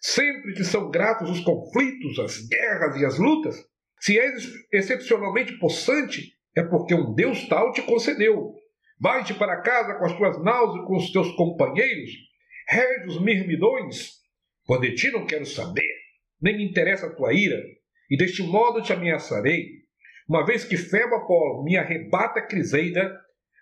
Sempre 0.00 0.54
te 0.54 0.64
são 0.64 0.90
gratos 0.90 1.30
os 1.30 1.40
conflitos, 1.40 2.18
as 2.18 2.38
guerras 2.48 2.96
e 2.96 3.04
as 3.04 3.18
lutas. 3.18 3.56
Se 4.00 4.18
és 4.18 4.48
excepcionalmente 4.72 5.58
possante, 5.58 6.32
é 6.56 6.62
porque 6.62 6.94
um 6.94 7.14
Deus 7.14 7.46
tal 7.48 7.72
te 7.72 7.82
concedeu. 7.82 8.54
Vai-te 8.98 9.32
para 9.34 9.60
casa 9.60 9.94
com 9.94 10.04
as 10.06 10.16
tuas 10.16 10.42
naus 10.42 10.74
e 10.76 10.86
com 10.86 10.96
os 10.96 11.12
teus 11.12 11.30
companheiros, 11.36 12.10
rege 12.68 13.08
os 13.08 13.22
mirmidões, 13.22 14.10
pois 14.66 14.80
de 14.80 14.94
ti 14.94 15.10
não 15.10 15.26
quero 15.26 15.46
saber, 15.46 15.94
nem 16.40 16.56
me 16.56 16.68
interessa 16.68 17.06
a 17.06 17.14
tua 17.14 17.32
ira, 17.32 17.62
e 18.10 18.16
deste 18.16 18.42
modo 18.42 18.82
te 18.82 18.92
ameaçarei, 18.92 19.80
uma 20.28 20.44
vez 20.44 20.64
que 20.64 20.76
Febo 20.76 21.14
Apolo 21.14 21.64
me 21.64 21.76
arrebata 21.76 22.42
Criseida, 22.42 23.10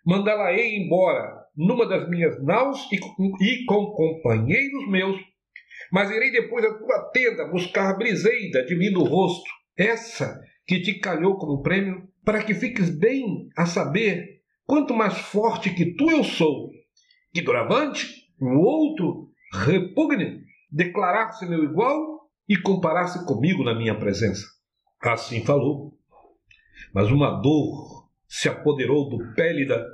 mandá-la-ei 0.05 0.77
embora 0.77 1.48
numa 1.59 1.87
das 1.87 2.09
minhas 2.09 2.43
naus 2.43 2.89
e, 2.93 2.97
e 3.45 3.65
com 3.67 3.87
companheiros 3.87 4.89
meus, 4.89 5.21
mas 5.93 6.11
irei 6.11 6.31
depois 6.31 6.65
à 6.65 6.79
tua 6.79 7.11
tenda 7.13 7.49
buscar 7.49 7.99
Briseida 7.99 8.65
de 8.65 8.75
lindo 8.75 9.03
rosto, 9.03 9.51
essa 9.77 10.41
que 10.67 10.81
te 10.81 10.95
calhou 11.01 11.37
como 11.37 11.63
prêmio, 11.63 12.09
para 12.25 12.43
que 12.43 12.55
fiques 12.55 12.89
bem 12.89 13.49
a 13.57 13.67
saber 13.67 14.41
quanto 14.65 14.95
mais 14.95 15.19
forte 15.19 15.75
que 15.75 15.97
tu 15.97 16.11
eu 16.11 16.23
sou, 16.23 16.71
que 17.35 17.43
doravante 17.43 18.07
o 18.41 18.59
outro 18.61 19.31
repugne 19.53 20.45
declarar-se 20.71 21.45
meu 21.47 21.65
igual 21.65 22.31
e 22.49 22.57
comparar-se 22.57 23.27
comigo 23.27 23.65
na 23.65 23.75
minha 23.75 23.99
presença. 23.99 24.47
Assim 25.03 25.45
falou 25.45 25.99
mas 26.93 27.11
uma 27.11 27.31
dor 27.31 28.09
se 28.27 28.49
apoderou 28.49 29.09
do 29.09 29.35
Pélida, 29.35 29.85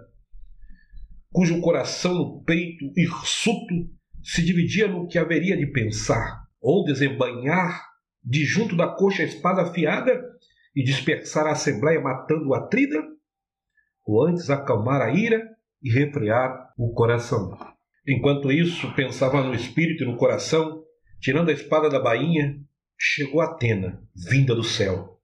cujo 1.35 1.61
coração 1.61 2.15
no 2.15 2.45
peito 2.45 2.93
hirsuto 2.97 3.91
se 4.23 4.41
dividia 4.41 4.87
no 4.87 5.09
que 5.09 5.19
haveria 5.19 5.57
de 5.57 5.67
pensar, 5.67 6.45
ou 6.61 6.85
desembanhar 6.85 7.85
de 8.23 8.45
junto 8.45 8.77
da 8.77 8.87
coxa 8.87 9.23
a 9.23 9.27
espada 9.27 9.63
afiada 9.63 10.23
e 10.77 10.85
dispersar 10.85 11.49
a 11.49 11.51
assembleia 11.51 12.01
matando 12.01 12.51
o 12.51 12.55
atrida, 12.55 13.03
ou 14.07 14.25
antes 14.25 14.49
acalmar 14.49 15.03
a 15.03 15.11
ira 15.11 15.43
e 15.83 15.91
refrear 15.91 16.73
o 16.79 16.93
coração. 16.95 17.59
Enquanto 18.07 18.53
isso, 18.53 18.95
pensava 18.95 19.43
no 19.43 19.57
espírito 19.57 20.05
e 20.05 20.07
no 20.07 20.17
coração, 20.17 20.85
tirando 21.21 21.49
a 21.49 21.53
espada 21.53 21.91
da 21.91 21.99
bainha, 21.99 22.61
chegou 22.97 23.41
Atena, 23.41 24.01
vinda 24.15 24.55
do 24.55 24.63
céu. 24.63 25.19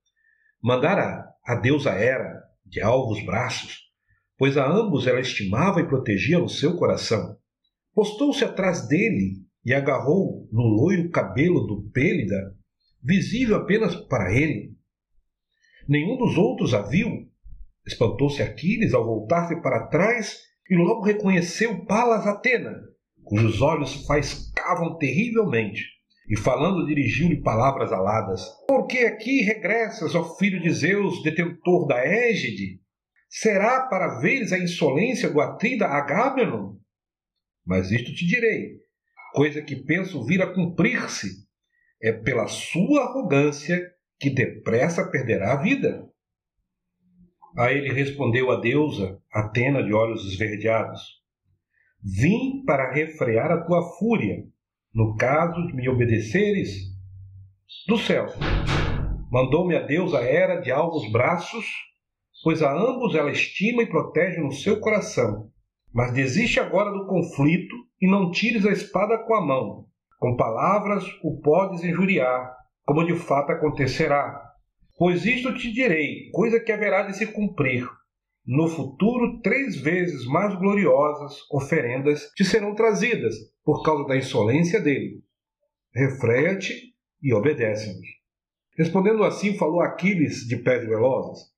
Mandara 0.61 1.25
a 1.47 1.55
deusa 1.55 1.93
Hera, 1.93 2.43
de 2.67 2.81
alvos 2.83 3.25
braços, 3.25 3.89
pois 4.40 4.56
a 4.56 4.66
ambos 4.66 5.06
ela 5.06 5.20
estimava 5.20 5.82
e 5.82 5.87
protegia 5.87 6.38
no 6.38 6.49
seu 6.49 6.75
coração. 6.75 7.37
Postou-se 7.94 8.42
atrás 8.42 8.88
dele 8.88 9.35
e 9.62 9.75
agarrou 9.75 10.49
no 10.50 10.62
loiro 10.62 11.11
cabelo 11.11 11.66
do 11.66 11.90
Pélida, 11.92 12.56
visível 13.04 13.56
apenas 13.56 13.94
para 13.94 14.35
ele. 14.35 14.73
Nenhum 15.87 16.16
dos 16.16 16.38
outros 16.38 16.73
a 16.73 16.80
viu. 16.80 17.28
Espantou-se 17.87 18.40
Aquiles 18.40 18.94
ao 18.94 19.04
voltar-se 19.04 19.61
para 19.61 19.88
trás 19.88 20.38
e 20.70 20.75
logo 20.75 21.02
reconheceu 21.02 21.85
Palas 21.85 22.26
Atena, 22.26 22.80
cujos 23.23 23.61
olhos 23.61 24.06
faiscavam 24.06 24.97
terrivelmente 24.97 25.85
e 26.26 26.35
falando 26.35 26.87
dirigiu-lhe 26.87 27.42
palavras 27.42 27.92
aladas. 27.92 28.42
Por 28.66 28.87
que 28.87 29.00
aqui 29.00 29.42
regressas, 29.42 30.14
ó 30.14 30.25
filho 30.37 30.62
de 30.62 30.70
Zeus, 30.70 31.23
detentor 31.23 31.87
da 31.87 32.02
égide? 32.02 32.80
Será 33.30 33.87
para 33.87 34.18
veres 34.18 34.52
a 34.52 34.58
insolência 34.58 35.30
do 35.30 35.40
atrida 35.40 35.87
Agamemnon? 35.87 36.76
Mas 37.64 37.92
isto 37.92 38.12
te 38.12 38.26
direi, 38.26 38.80
coisa 39.32 39.62
que 39.62 39.76
penso 39.76 40.25
vir 40.26 40.42
a 40.42 40.52
cumprir-se. 40.52 41.49
É 42.02 42.12
pela 42.12 42.49
sua 42.49 43.04
arrogância 43.04 43.80
que 44.18 44.30
depressa 44.30 45.08
perderá 45.08 45.52
a 45.52 45.62
vida. 45.62 46.06
A 47.56 47.72
ele 47.72 47.92
respondeu 47.92 48.50
a 48.50 48.60
deusa, 48.60 49.20
Atena 49.32 49.82
de 49.82 49.92
olhos 49.92 50.26
esverdeados: 50.26 51.22
Vim 52.02 52.64
para 52.64 52.92
refrear 52.92 53.52
a 53.52 53.62
tua 53.64 53.82
fúria 53.96 54.44
no 54.92 55.16
caso 55.16 55.66
de 55.68 55.75
me 55.75 55.88
obedeceres, 55.88 56.90
do 57.87 57.96
céu. 57.96 58.26
Mandou-me 59.30 59.76
a 59.76 59.82
Deus 59.82 60.14
a 60.14 60.22
era 60.22 60.56
de 60.56 60.72
alvos 60.72 61.10
braços, 61.12 61.64
pois 62.42 62.62
a 62.62 62.73
ambos 62.73 63.14
ela 63.14 63.30
estima 63.30 63.82
e 63.82 63.88
protege 63.88 64.40
no 64.40 64.52
seu 64.52 64.80
coração. 64.80 65.50
Mas 65.92 66.12
desiste 66.12 66.61
agora 66.61 66.90
do 66.90 67.06
conflito 67.06 67.75
e 68.00 68.09
não 68.09 68.30
tires 68.30 68.64
a 68.64 68.70
espada 68.70 69.18
com 69.18 69.35
a 69.35 69.44
mão. 69.44 69.87
Com 70.18 70.37
palavras 70.37 71.04
o 71.23 71.40
podes 71.40 71.82
injuriar, 71.82 72.54
como 72.85 73.04
de 73.04 73.14
fato 73.14 73.52
acontecerá. 73.52 74.40
Pois 74.97 75.25
isto 75.25 75.54
te 75.54 75.73
direi, 75.73 76.30
coisa 76.30 76.61
que 76.61 76.70
haverá 76.70 77.02
de 77.02 77.16
se 77.16 77.26
cumprir. 77.26 77.88
No 78.47 78.68
futuro, 78.68 79.40
três 79.42 79.80
vezes 79.80 80.26
mais 80.26 80.54
gloriosas 80.59 81.38
oferendas 81.50 82.30
te 82.35 82.44
serão 82.44 82.75
trazidas, 82.75 83.35
por 83.64 83.82
causa 83.82 84.06
da 84.06 84.16
insolência 84.16 84.80
dele. 84.80 85.23
Refreia-te 85.94 86.94
e 87.23 87.32
obedece-nos. 87.32 88.06
Respondendo 88.76 89.25
assim, 89.25 89.56
falou 89.56 89.80
Aquiles 89.80 90.47
de 90.47 90.56
pés 90.56 90.87
velozes: 90.87 91.50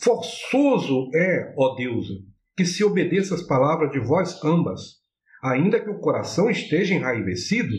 Forçoso 0.00 1.10
é, 1.14 1.54
ó 1.56 1.74
deusa, 1.74 2.14
que 2.56 2.64
se 2.64 2.84
obedeça 2.84 3.34
as 3.34 3.42
palavras 3.42 3.90
de 3.90 3.98
vós 3.98 4.42
ambas, 4.44 5.00
ainda 5.42 5.80
que 5.80 5.90
o 5.90 5.98
coração 5.98 6.48
esteja 6.48 6.94
enraivecido, 6.94 7.74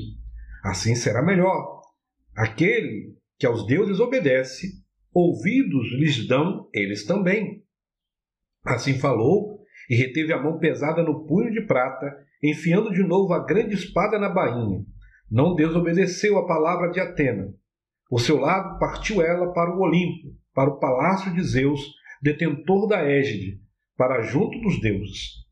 assim 0.64 0.96
será 0.96 1.22
melhor. 1.22 1.82
Aquele 2.36 3.16
que 3.38 3.46
aos 3.46 3.66
deuses 3.66 4.00
obedece, 4.00 4.68
ouvidos 5.14 5.92
lhes 5.94 6.28
dão 6.28 6.70
eles 6.74 7.06
também. 7.06 7.64
Assim 8.66 8.98
falou 8.98 9.60
e 9.90 9.96
reteve 9.96 10.34
a 10.34 10.42
mão 10.42 10.58
pesada 10.60 11.04
no 11.04 11.26
punho 11.26 11.52
de 11.52 11.66
prata, 11.66 12.16
enfiando 12.42 12.92
de 12.92 13.04
novo 13.04 13.34
a 13.34 13.46
grande 13.46 13.76
espada 13.76 14.18
na 14.18 14.30
bainha. 14.30 14.84
Não 15.30 15.56
desobedeceu 15.56 16.38
a 16.38 16.48
palavra 16.48 16.90
de 16.90 17.00
Atena. 17.00 17.54
Por 18.08 18.20
seu 18.20 18.38
lado 18.38 18.78
partiu 18.80 19.22
ela 19.22 19.52
para 19.52 19.76
o 19.76 19.80
Olimpo, 19.80 20.36
para 20.54 20.70
o 20.70 20.80
palácio 20.80 21.34
de 21.34 21.44
Zeus, 21.44 21.82
detentor 22.24 22.88
da 22.88 23.04
égide, 23.04 23.60
para 23.98 24.22
junto 24.22 24.58
dos 24.62 24.80
deuses. 24.80 25.44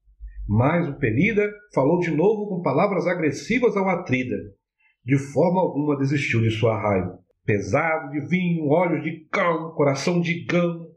Mas 0.48 0.88
o 0.88 0.98
Pelida 0.98 1.52
falou 1.76 2.00
de 2.00 2.10
novo 2.10 2.48
com 2.48 2.62
palavras 2.62 3.06
agressivas 3.06 3.76
ao 3.76 3.90
Atrida. 3.90 4.38
De 5.04 5.18
forma 5.18 5.60
alguma 5.60 5.98
desistiu 5.98 6.42
de 6.42 6.50
sua 6.50 6.80
raiva. 6.80 7.20
Pesado 7.46 8.12
de 8.12 8.22
vinho, 8.22 8.68
olhos 8.68 9.04
de 9.04 9.28
cão, 9.30 9.72
coração 9.72 10.22
de 10.22 10.46
gamo, 10.46 10.88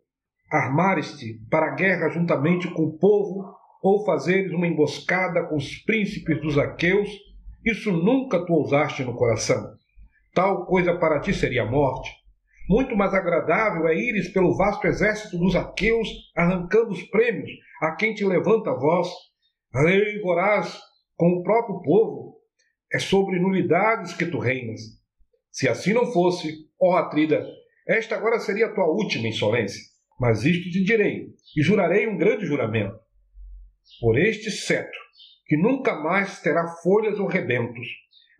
armares-te 0.51 1.41
para 1.51 1.73
a 1.73 1.75
guerra 1.75 2.09
juntamente 2.09 2.69
com 2.69 2.85
o 2.85 2.99
povo, 2.99 3.53
ou 3.83 4.05
fazeres 4.05 4.53
uma 4.53 4.69
emboscada 4.69 5.45
com 5.49 5.57
os 5.57 5.77
príncipes 5.79 6.41
dos 6.41 6.57
aqueus, 6.57 7.09
isso 7.65 7.91
nunca 7.91 8.45
tu 8.45 8.53
ousaste 8.53 9.03
no 9.03 9.15
coração. 9.15 9.75
Tal 10.33 10.67
coisa 10.67 10.97
para 10.97 11.21
ti 11.21 11.35
seria 11.35 11.67
morte. 11.67 12.24
Muito 12.69 12.97
mais 12.97 13.13
agradável 13.13 13.87
é 13.89 13.95
ires 13.95 14.33
pelo 14.33 14.57
vasto 14.57 14.87
exército 14.87 15.37
dos 15.39 15.55
aqueus, 15.55 16.09
arrancando 16.35 16.91
os 16.91 17.03
prêmios 17.03 17.51
a 17.81 17.95
quem 17.95 18.15
te 18.15 18.25
levanta 18.25 18.71
a 18.71 18.79
voz. 18.79 19.09
Rei 19.75 20.21
voraz 20.21 20.79
com 21.17 21.29
o 21.29 21.43
próprio 21.43 21.83
povo, 21.83 22.37
é 22.93 22.99
sobre 22.99 23.39
nulidades 23.39 24.15
que 24.15 24.27
tu 24.27 24.39
reinas. 24.39 24.81
Se 25.51 25.69
assim 25.69 25.93
não 25.93 26.07
fosse, 26.07 26.53
ó 26.81 26.97
Atrida, 26.97 27.45
esta 27.87 28.17
agora 28.17 28.39
seria 28.39 28.67
a 28.67 28.75
tua 28.75 28.87
última 28.87 29.29
insolência. 29.29 29.81
Mas 30.19 30.45
isto 30.45 30.71
te 30.71 30.83
direi, 30.83 31.27
e 31.57 31.63
jurarei 31.63 32.07
um 32.07 32.17
grande 32.17 32.47
juramento. 32.47 32.97
Por 34.01 34.19
este 34.19 34.51
cetro, 34.51 34.99
que 35.47 35.57
nunca 35.57 35.95
mais 36.01 36.41
terá 36.41 36.67
folhas 36.83 37.19
ou 37.19 37.27
rebentos, 37.27 37.87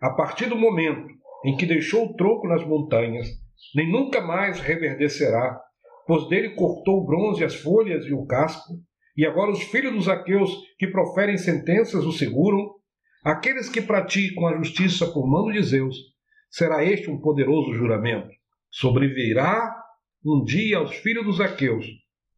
a 0.01 0.09
partir 0.11 0.47
do 0.47 0.57
momento 0.57 1.07
em 1.45 1.55
que 1.55 1.65
deixou 1.65 2.05
o 2.05 2.15
tronco 2.15 2.47
nas 2.47 2.65
montanhas, 2.65 3.27
nem 3.73 3.89
nunca 3.91 4.21
mais 4.21 4.59
reverdecerá, 4.59 5.59
pois 6.05 6.27
dele 6.27 6.55
cortou 6.55 7.01
o 7.01 7.05
bronze, 7.05 7.43
as 7.43 7.55
folhas 7.55 8.05
e 8.05 8.13
o 8.13 8.25
casco, 8.25 8.73
e 9.17 9.25
agora 9.25 9.51
os 9.51 9.63
filhos 9.63 9.93
dos 9.93 10.09
aqueus 10.09 10.51
que 10.77 10.87
proferem 10.87 11.37
sentenças 11.37 12.05
o 12.05 12.11
seguram, 12.11 12.73
aqueles 13.23 13.69
que 13.69 13.81
praticam 13.81 14.47
a 14.47 14.57
justiça 14.57 15.07
por 15.07 15.27
mando 15.27 15.51
de 15.51 15.63
Zeus, 15.63 15.95
será 16.49 16.83
este 16.83 17.09
um 17.09 17.19
poderoso 17.19 17.73
juramento. 17.73 18.29
Sobrevirá 18.69 19.73
um 20.25 20.43
dia 20.43 20.77
aos 20.77 20.95
filhos 20.95 21.25
dos 21.25 21.41
aqueus 21.41 21.85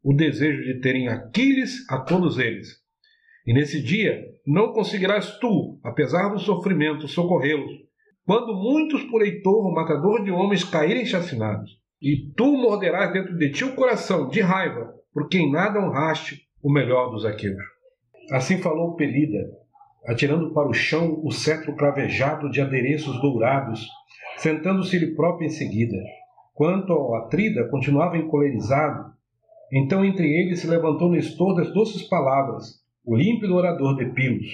o 0.04 0.14
desejo 0.14 0.64
de 0.64 0.80
terem 0.80 1.08
Aquiles 1.10 1.90
a 1.90 2.00
todos 2.00 2.38
eles. 2.38 2.68
E 3.46 3.54
nesse 3.54 3.82
dia 3.82 4.24
não 4.46 4.72
conseguirás 4.72 5.38
tu, 5.40 5.80
apesar 5.84 6.30
do 6.30 6.40
sofrimento, 6.40 7.08
socorrê-los, 7.08 7.72
quando 8.28 8.54
muitos 8.54 9.04
por 9.04 9.22
Heitor, 9.22 9.66
o 9.66 9.74
matador 9.74 10.22
de 10.22 10.32
homens, 10.32 10.66
caírem 10.66 11.06
chacinados. 11.06 11.80
E 12.02 12.30
tu 12.36 12.58
morderás 12.58 13.14
dentro 13.14 13.38
de 13.38 13.50
ti 13.52 13.64
o 13.64 13.74
coração, 13.74 14.28
de 14.28 14.42
raiva, 14.42 14.94
porque 15.14 15.38
em 15.38 15.50
nada 15.50 15.80
honraste 15.80 16.42
o 16.62 16.70
melhor 16.70 17.10
dos 17.10 17.24
aqueus. 17.24 17.64
Assim 18.30 18.58
falou 18.58 18.96
Pelida, 18.96 19.50
atirando 20.06 20.54
para 20.54 20.68
o 20.68 20.74
chão 20.74 21.22
o 21.24 21.32
cetro 21.32 21.74
cravejado 21.78 22.52
de 22.52 22.60
adereços 22.60 23.18
dourados, 23.22 23.88
sentando-se 24.36 24.98
ele 24.98 25.16
próprio 25.16 25.48
em 25.48 25.50
seguida. 25.50 25.96
Quanto 26.54 26.92
ao 26.92 27.16
Atrida, 27.16 27.70
continuava 27.70 28.18
encolerizado. 28.18 29.14
Então 29.72 30.04
entre 30.04 30.28
eles 30.28 30.60
se 30.60 30.68
levantou 30.68 31.10
Nestor 31.10 31.56
das 31.56 31.74
doces 31.74 32.04
palavras, 32.04 32.84
o 33.06 33.16
límpido 33.16 33.56
orador 33.56 33.96
de 33.96 34.08
Pilos. 34.08 34.52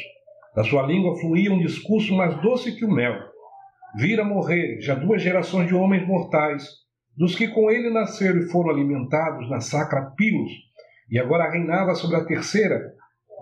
Da 0.56 0.64
sua 0.64 0.84
língua 0.84 1.20
fluía 1.20 1.52
um 1.52 1.58
discurso 1.58 2.16
mais 2.16 2.40
doce 2.40 2.76
que 2.76 2.86
o 2.86 2.92
mel. 2.92 3.33
Vira 3.96 4.24
morrer 4.24 4.82
já 4.82 4.96
duas 4.96 5.22
gerações 5.22 5.68
de 5.68 5.76
homens 5.76 6.08
mortais, 6.08 6.68
dos 7.16 7.36
que 7.36 7.48
com 7.48 7.70
ele 7.70 7.92
nasceram 7.92 8.40
e 8.40 8.50
foram 8.50 8.72
alimentados 8.72 9.48
na 9.50 9.62
sacra 9.62 10.12
Pilos, 10.18 10.52
e 11.12 11.20
agora 11.20 11.52
reinava 11.52 11.94
sobre 11.94 12.18
a 12.18 12.26
terceira. 12.26 12.94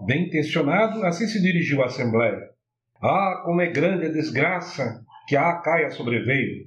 Bem 0.06 0.26
intencionado, 0.26 1.06
assim 1.06 1.26
se 1.26 1.42
dirigiu 1.42 1.82
à 1.82 1.86
Assembleia. 1.86 2.50
Ah, 3.02 3.44
como 3.46 3.62
é 3.62 3.68
grande 3.68 4.08
a 4.08 4.12
desgraça 4.12 5.02
que 5.26 5.38
a 5.38 5.52
Acaia 5.52 5.90
sobreveio! 5.90 6.66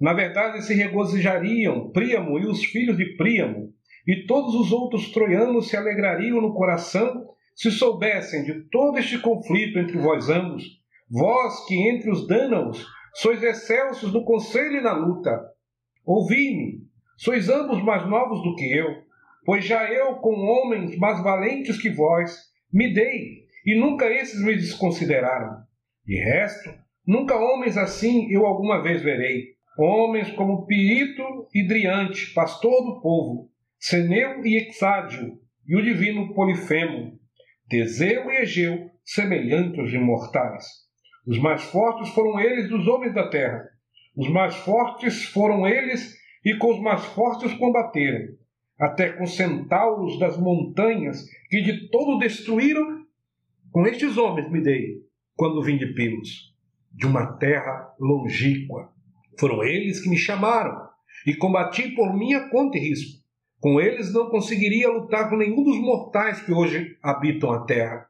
Na 0.00 0.14
verdade, 0.14 0.62
se 0.62 0.74
regozijariam 0.74 1.90
Príamo 1.90 2.38
e 2.38 2.46
os 2.46 2.64
filhos 2.64 2.96
de 2.96 3.16
Príamo, 3.16 3.74
e 4.06 4.24
todos 4.26 4.54
os 4.54 4.72
outros 4.72 5.10
troianos 5.12 5.68
se 5.68 5.76
alegrariam 5.76 6.40
no 6.40 6.54
coração 6.54 7.26
se 7.54 7.70
soubessem 7.70 8.44
de 8.44 8.68
todo 8.70 8.96
este 8.96 9.18
conflito 9.18 9.78
entre 9.78 9.98
vós 9.98 10.30
ambos, 10.30 10.62
vós 11.10 11.66
que 11.66 11.74
entre 11.90 12.10
os 12.10 12.26
dânaos 12.26 12.86
sois 13.20 13.42
excelsos 13.42 14.12
no 14.12 14.24
conselho 14.24 14.76
e 14.76 14.80
na 14.80 14.92
luta. 14.92 15.44
Ouvi-me, 16.06 16.86
sois 17.16 17.48
ambos 17.48 17.82
mais 17.82 18.08
novos 18.08 18.40
do 18.44 18.54
que 18.54 18.72
eu, 18.72 18.86
pois 19.44 19.64
já 19.64 19.90
eu, 19.90 20.14
com 20.16 20.34
homens 20.34 20.96
mais 20.98 21.20
valentes 21.20 21.82
que 21.82 21.90
vós, 21.90 22.36
me 22.72 22.94
dei, 22.94 23.44
e 23.66 23.74
nunca 23.74 24.08
esses 24.08 24.40
me 24.44 24.54
desconsideraram. 24.54 25.62
De 26.06 26.16
resto, 26.16 26.70
nunca 27.04 27.36
homens 27.36 27.76
assim 27.76 28.30
eu 28.30 28.46
alguma 28.46 28.80
vez 28.82 29.02
verei. 29.02 29.48
Homens 29.76 30.30
como 30.32 30.64
Pirito 30.66 31.48
e 31.52 31.66
Driante, 31.66 32.32
pastor 32.32 32.84
do 32.84 33.00
povo, 33.00 33.50
Seneu 33.80 34.44
e 34.46 34.68
Exádio, 34.68 35.40
e 35.66 35.74
o 35.74 35.82
divino 35.82 36.34
Polifemo, 36.34 37.18
Teseu 37.68 38.30
e 38.30 38.42
Egeu, 38.42 38.90
semelhantes 39.04 39.92
imortais. 39.92 40.87
Os 41.26 41.38
mais 41.38 41.62
fortes 41.64 42.08
foram 42.10 42.40
eles 42.40 42.68
dos 42.68 42.86
homens 42.86 43.14
da 43.14 43.28
terra. 43.28 43.68
Os 44.16 44.28
mais 44.28 44.56
fortes 44.56 45.24
foram 45.26 45.66
eles 45.66 46.16
e 46.44 46.54
com 46.56 46.72
os 46.72 46.80
mais 46.80 47.04
fortes 47.06 47.52
combateram 47.54 48.38
até 48.78 49.10
com 49.10 49.26
centauros 49.26 50.18
das 50.18 50.38
montanhas 50.38 51.26
que 51.50 51.60
de 51.60 51.90
todo 51.90 52.18
destruíram, 52.18 53.04
com 53.72 53.86
estes 53.86 54.16
homens 54.16 54.50
me 54.50 54.62
dei, 54.62 55.02
quando 55.34 55.62
vim 55.62 55.76
de 55.76 55.92
Pilos, 55.94 56.54
de 56.92 57.06
uma 57.06 57.32
terra 57.38 57.92
longínqua. 57.98 58.92
Foram 59.38 59.64
eles 59.64 60.00
que 60.00 60.08
me 60.08 60.16
chamaram, 60.16 60.88
e 61.26 61.34
combati 61.34 61.90
por 61.90 62.16
minha 62.16 62.48
conta 62.48 62.78
e 62.78 62.80
risco. 62.80 63.18
Com 63.60 63.80
eles 63.80 64.12
não 64.12 64.30
conseguiria 64.30 64.88
lutar 64.88 65.28
com 65.28 65.36
nenhum 65.36 65.64
dos 65.64 65.78
mortais 65.78 66.40
que 66.40 66.52
hoje 66.52 66.96
habitam 67.02 67.50
a 67.50 67.64
terra. 67.64 68.06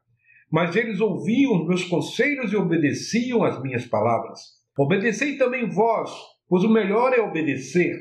Mas 0.51 0.75
eles 0.75 0.99
ouviam 0.99 1.65
meus 1.65 1.83
conselhos 1.83 2.51
e 2.51 2.55
obedeciam 2.55 3.43
às 3.43 3.61
minhas 3.61 3.85
palavras. 3.85 4.39
Obedecei 4.77 5.37
também 5.37 5.69
vós, 5.69 6.11
pois 6.47 6.63
o 6.63 6.69
melhor 6.69 7.13
é 7.13 7.21
obedecer, 7.21 7.95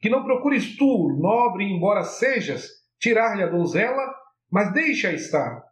que 0.00 0.08
não 0.08 0.24
procures 0.24 0.76
tu, 0.76 1.16
nobre, 1.20 1.64
embora 1.64 2.02
sejas, 2.02 2.68
tirar-lhe 2.98 3.42
a 3.42 3.48
donzela, 3.48 4.02
mas 4.50 4.72
deixa 4.72 5.12
estar. 5.12 5.62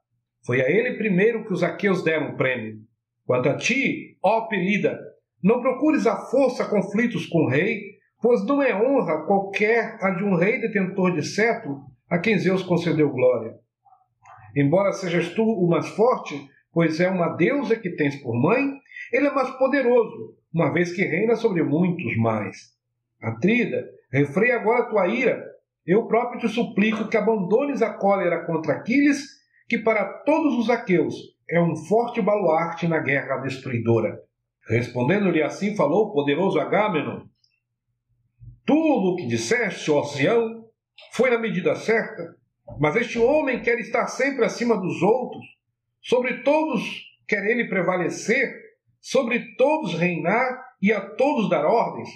Foi 0.45 0.61
a 0.61 0.71
ele 0.71 0.97
primeiro 0.97 1.45
que 1.45 1.53
os 1.53 1.63
aqueus 1.63 2.05
deram 2.05 2.31
o 2.31 2.37
prêmio. 2.37 2.79
Quanto 3.25 3.49
a 3.49 3.57
ti, 3.57 4.17
ó 4.23 4.47
Pelida, 4.47 4.97
não 5.43 5.61
procures 5.61 6.07
à 6.07 6.17
força 6.17 6.69
conflitos 6.69 7.27
com 7.27 7.45
o 7.45 7.49
rei, 7.49 7.97
pois 8.21 8.45
não 8.47 8.63
é 8.63 8.75
honra 8.75 9.27
qualquer 9.27 9.99
a 10.01 10.11
de 10.11 10.25
um 10.25 10.37
rei 10.37 10.61
detentor 10.61 11.13
de 11.13 11.23
cetro 11.25 11.81
a 12.09 12.19
quem 12.19 12.39
Zeus 12.39 12.63
concedeu 12.63 13.11
glória. 13.11 13.55
Embora 14.57 14.93
sejas 14.93 15.29
tu 15.35 15.43
o 15.43 15.69
mais 15.69 15.87
forte, 15.91 16.35
pois 16.73 16.99
é 16.99 17.09
uma 17.09 17.29
deusa 17.37 17.77
que 17.77 17.91
tens 17.91 18.17
por 18.23 18.35
mãe, 18.35 18.73
ele 19.13 19.27
é 19.27 19.31
mais 19.33 19.51
poderoso, 19.59 20.35
uma 20.53 20.73
vez 20.73 20.93
que 20.93 21.05
reina 21.05 21.37
sobre 21.37 21.63
muitos 21.63 22.17
mais. 22.17 22.75
Atrida 23.21 23.95
Refreia 24.17 24.57
agora 24.57 24.89
tua 24.89 25.09
ira. 25.09 25.45
Eu 25.87 26.07
próprio 26.07 26.41
te 26.41 26.49
suplico 26.49 27.09
que 27.09 27.17
abandones 27.17 27.83
a 27.83 27.93
cólera 27.93 28.45
contra 28.45 28.75
Aquiles, 28.75 29.25
que 29.69 29.79
para 29.79 30.05
todos 30.25 30.59
os 30.59 30.71
aqueus 30.71 31.15
é 31.49 31.61
um 31.61 31.77
forte 31.77 32.21
baluarte 32.23 32.89
na 32.89 32.99
guerra 32.99 33.39
destruidora. 33.39 34.19
Respondendo-lhe 34.69 35.43
assim 35.43 35.77
falou 35.77 36.07
o 36.07 36.13
poderoso 36.13 36.59
Agamenon. 36.59 37.25
Tudo 38.65 39.13
o 39.13 39.17
que 39.17 39.27
disseste, 39.27 39.91
ó 39.91 40.03
Sião, 40.03 40.65
foi 41.13 41.31
na 41.31 41.39
medida 41.39 41.75
certa, 41.77 42.35
mas 42.79 42.97
este 42.97 43.19
homem 43.19 43.63
quer 43.63 43.79
estar 43.79 44.07
sempre 44.07 44.45
acima 44.45 44.77
dos 44.77 45.03
outros, 45.03 45.45
sobre 46.01 46.43
todos 46.43 46.83
quer 47.27 47.45
ele 47.45 47.69
prevalecer, 47.69 48.55
sobre 49.01 49.55
todos 49.57 49.95
reinar 49.95 50.65
e 50.81 50.93
a 50.93 51.01
todos 51.01 51.49
dar 51.49 51.65
ordens. 51.65 52.09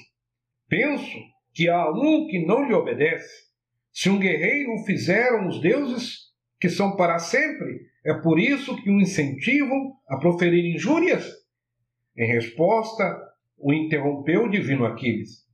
Penso 0.69 1.17
que 1.53 1.69
há 1.69 1.91
um 1.91 2.27
que 2.29 2.45
não 2.45 2.65
lhe 2.65 2.75
obedece. 2.75 3.51
Se 3.93 4.09
um 4.09 4.19
guerreiro 4.19 4.75
o 4.75 4.85
fizeram 4.85 5.49
os 5.49 5.61
deuses, 5.61 6.31
que 6.61 6.69
são 6.69 6.95
para 6.95 7.19
sempre, 7.19 7.81
é 8.05 8.15
por 8.15 8.39
isso 8.39 8.81
que 8.83 8.91
o 8.91 9.01
incentivam 9.01 9.95
a 10.09 10.17
proferir 10.17 10.65
injúrias? 10.75 11.29
Em 12.17 12.27
resposta, 12.27 13.19
o 13.59 13.73
interrompeu 13.73 14.45
o 14.45 14.51
divino 14.51 14.85
Aquiles. 14.85 15.45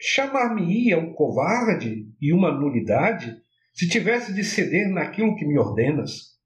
Chamar-me-ia 0.00 0.98
um 0.98 1.12
covarde 1.12 2.06
e 2.20 2.32
uma 2.32 2.52
nulidade 2.52 3.36
se 3.78 3.88
tivesse 3.88 4.34
de 4.34 4.42
ceder 4.42 4.88
naquilo 4.88 5.36
que 5.36 5.46
me 5.46 5.56
ordenas. 5.56 6.36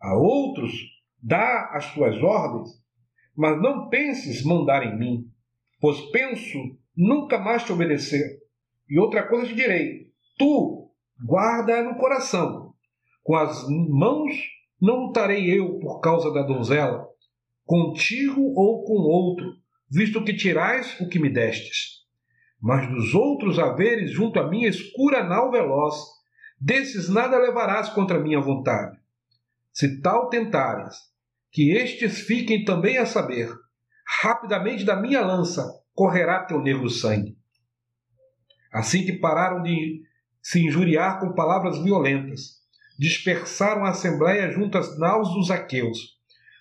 A 0.00 0.16
outros 0.16 0.72
dá 1.20 1.68
as 1.72 1.92
tuas 1.92 2.22
ordens, 2.22 2.68
mas 3.36 3.60
não 3.60 3.88
penses 3.88 4.44
mandar 4.44 4.86
em 4.86 4.96
mim, 4.96 5.28
pois 5.80 6.00
penso 6.12 6.58
nunca 6.96 7.38
mais 7.38 7.64
te 7.64 7.72
obedecer. 7.72 8.38
E 8.88 9.00
outra 9.00 9.26
coisa 9.26 9.48
te 9.48 9.54
direi: 9.56 10.12
tu 10.38 10.92
guarda 11.26 11.82
no 11.82 11.96
coração. 11.96 12.72
Com 13.24 13.34
as 13.34 13.66
mãos 13.68 14.32
não 14.80 15.06
lutarei 15.06 15.50
eu 15.50 15.80
por 15.80 15.98
causa 16.00 16.32
da 16.32 16.42
donzela, 16.42 17.04
contigo 17.64 18.54
ou 18.54 18.84
com 18.84 18.94
outro, 18.94 19.56
visto 19.90 20.22
que 20.24 20.36
tirais 20.36 20.98
o 21.00 21.08
que 21.08 21.18
me 21.18 21.30
destes. 21.30 22.04
Mas 22.62 22.88
dos 22.88 23.12
outros 23.12 23.58
haveres 23.58 24.12
junto 24.12 24.38
a 24.38 24.48
minha 24.48 24.68
escura 24.68 25.24
nau 25.24 25.50
veloz, 25.50 26.19
desses 26.60 27.08
nada 27.08 27.38
levarás 27.38 27.88
contra 27.88 28.20
minha 28.20 28.40
vontade. 28.40 28.98
Se 29.72 30.00
tal 30.00 30.28
tentares, 30.28 30.96
que 31.50 31.72
estes 31.72 32.20
fiquem 32.20 32.64
também 32.64 32.98
a 32.98 33.06
saber, 33.06 33.50
rapidamente 34.06 34.84
da 34.84 34.94
minha 34.94 35.20
lança 35.20 35.66
correrá 35.94 36.44
teu 36.44 36.60
negro 36.60 36.90
sangue. 36.90 37.36
Assim 38.72 39.04
que 39.04 39.14
pararam 39.14 39.62
de 39.62 40.02
se 40.42 40.64
injuriar 40.64 41.18
com 41.20 41.34
palavras 41.34 41.82
violentas, 41.82 42.60
dispersaram 42.98 43.84
a 43.84 43.90
assembleia 43.90 44.50
junto 44.50 44.78
às 44.78 44.98
naus 44.98 45.32
dos 45.34 45.50
aqueus, 45.50 46.20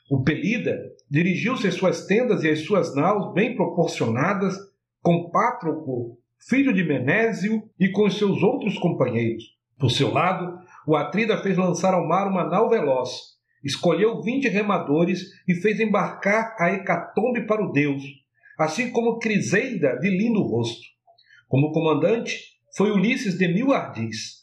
o 0.09 0.23
Pelida 0.23 0.75
dirigiu-se 1.09 1.67
às 1.67 1.75
suas 1.75 2.07
tendas 2.07 2.43
e 2.43 2.49
às 2.49 2.61
suas 2.61 2.95
naus 2.95 3.31
bem 3.33 3.55
proporcionadas 3.55 4.57
com 5.01 5.29
Pátroclo, 5.29 6.17
filho 6.39 6.73
de 6.73 6.83
Menésio, 6.83 7.69
e 7.79 7.89
com 7.89 8.09
seus 8.09 8.41
outros 8.41 8.77
companheiros. 8.79 9.58
Por 9.79 9.89
seu 9.89 10.13
lado, 10.13 10.59
o 10.85 10.95
Atrida 10.95 11.37
fez 11.41 11.57
lançar 11.57 11.93
ao 11.93 12.05
mar 12.05 12.27
uma 12.27 12.43
nau 12.43 12.69
veloz, 12.69 13.11
escolheu 13.63 14.21
vinte 14.21 14.49
remadores 14.49 15.21
e 15.47 15.55
fez 15.55 15.79
embarcar 15.79 16.55
a 16.59 16.71
Hecatombe 16.71 17.47
para 17.47 17.63
o 17.63 17.71
deus, 17.71 18.03
assim 18.57 18.91
como 18.91 19.19
Criseida 19.19 19.97
de 19.97 20.09
lindo 20.09 20.41
rosto. 20.41 20.81
Como 21.47 21.71
comandante 21.71 22.37
foi 22.75 22.91
Ulisses 22.91 23.37
de 23.37 23.47
mil 23.47 23.73
ardis. 23.73 24.39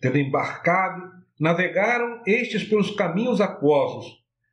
Tendo 0.00 0.18
embarcado, 0.18 1.02
navegaram 1.38 2.20
estes 2.26 2.64
pelos 2.64 2.90
caminhos 2.90 3.40
aquosos, 3.40 4.06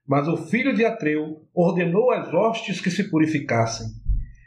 mas 0.08 0.28
o 0.28 0.38
filho 0.38 0.76
de 0.76 0.86
Atreu 0.86 1.48
ordenou 1.54 2.12
às 2.12 2.32
hostes 2.34 2.80
que 2.80 2.92
se 2.92 3.10
purificassem. 3.10 3.88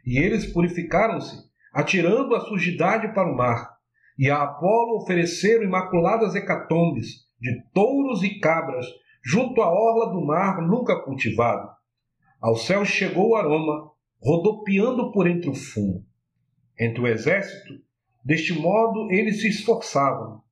E 0.07 0.19
eles 0.19 0.47
purificaram-se, 0.47 1.37
atirando 1.73 2.35
a 2.35 2.41
sujidade 2.41 3.13
para 3.13 3.31
o 3.31 3.37
mar. 3.37 3.74
E 4.17 4.31
a 4.31 4.43
Apolo 4.43 4.97
ofereceram 4.99 5.65
imaculadas 5.65 6.35
hecatombes 6.35 7.25
de 7.41 7.63
touros 7.73 8.23
e 8.23 8.39
cabras 8.39 8.87
junto 9.25 9.61
à 9.61 9.71
orla 9.71 10.13
do 10.13 10.25
mar 10.25 10.61
nunca 10.63 11.03
cultivado. 11.03 11.69
Ao 12.41 12.57
céu 12.57 12.85
chegou 12.85 13.31
o 13.31 13.37
aroma, 13.37 13.91
rodopiando 14.23 15.11
por 15.13 15.27
entre 15.27 15.51
o 15.51 15.55
fumo. 15.55 16.05
Entre 16.79 17.01
o 17.01 17.07
exército, 17.07 17.75
deste 18.25 18.53
modo 18.53 19.11
eles 19.11 19.41
se 19.41 19.49
esforçavam, 19.49 20.43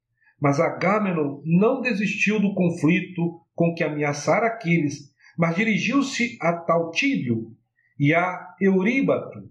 mas 0.40 0.59
Agamenon 0.59 1.40
não 1.44 1.81
desistiu 1.81 2.40
do 2.40 2.55
conflito 2.55 3.40
com 3.55 3.75
que 3.75 3.85
ameaçara 3.85 4.46
Aquiles, 4.46 5.12
mas 5.38 5.55
dirigiu-se 5.55 6.37
a 6.40 6.53
Tautílio 6.53 7.55
e 7.98 8.12
a 8.14 8.55
Euríbato, 8.61 9.51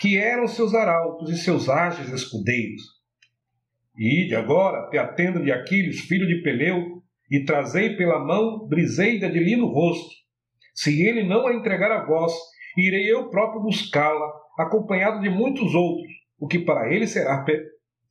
que 0.00 0.18
eram 0.18 0.46
seus 0.48 0.74
arautos 0.74 1.30
e 1.30 1.36
seus 1.36 1.68
ágeis 1.68 2.10
escudeiros. 2.10 2.82
Ide 3.96 4.34
agora 4.34 4.80
até 4.80 4.98
a 4.98 5.06
tenda 5.06 5.40
de 5.40 5.52
Aquiles, 5.52 6.00
filho 6.00 6.26
de 6.26 6.42
Peleu, 6.42 7.02
e 7.30 7.44
trazei 7.44 7.96
pela 7.96 8.18
mão 8.18 8.66
Briseida 8.66 9.30
de 9.30 9.38
lino 9.38 9.66
rosto. 9.66 10.14
Se 10.74 11.02
ele 11.06 11.22
não 11.22 11.46
a 11.46 11.54
entregar 11.54 11.92
a 11.92 12.04
vós, 12.04 12.32
irei 12.76 13.10
eu 13.10 13.30
próprio 13.30 13.62
buscá-la, 13.62 14.32
acompanhado 14.58 15.20
de 15.20 15.30
muitos 15.30 15.74
outros, 15.74 16.12
o 16.38 16.48
que 16.48 16.58
para 16.58 16.92
ele 16.92 17.06
será, 17.06 17.44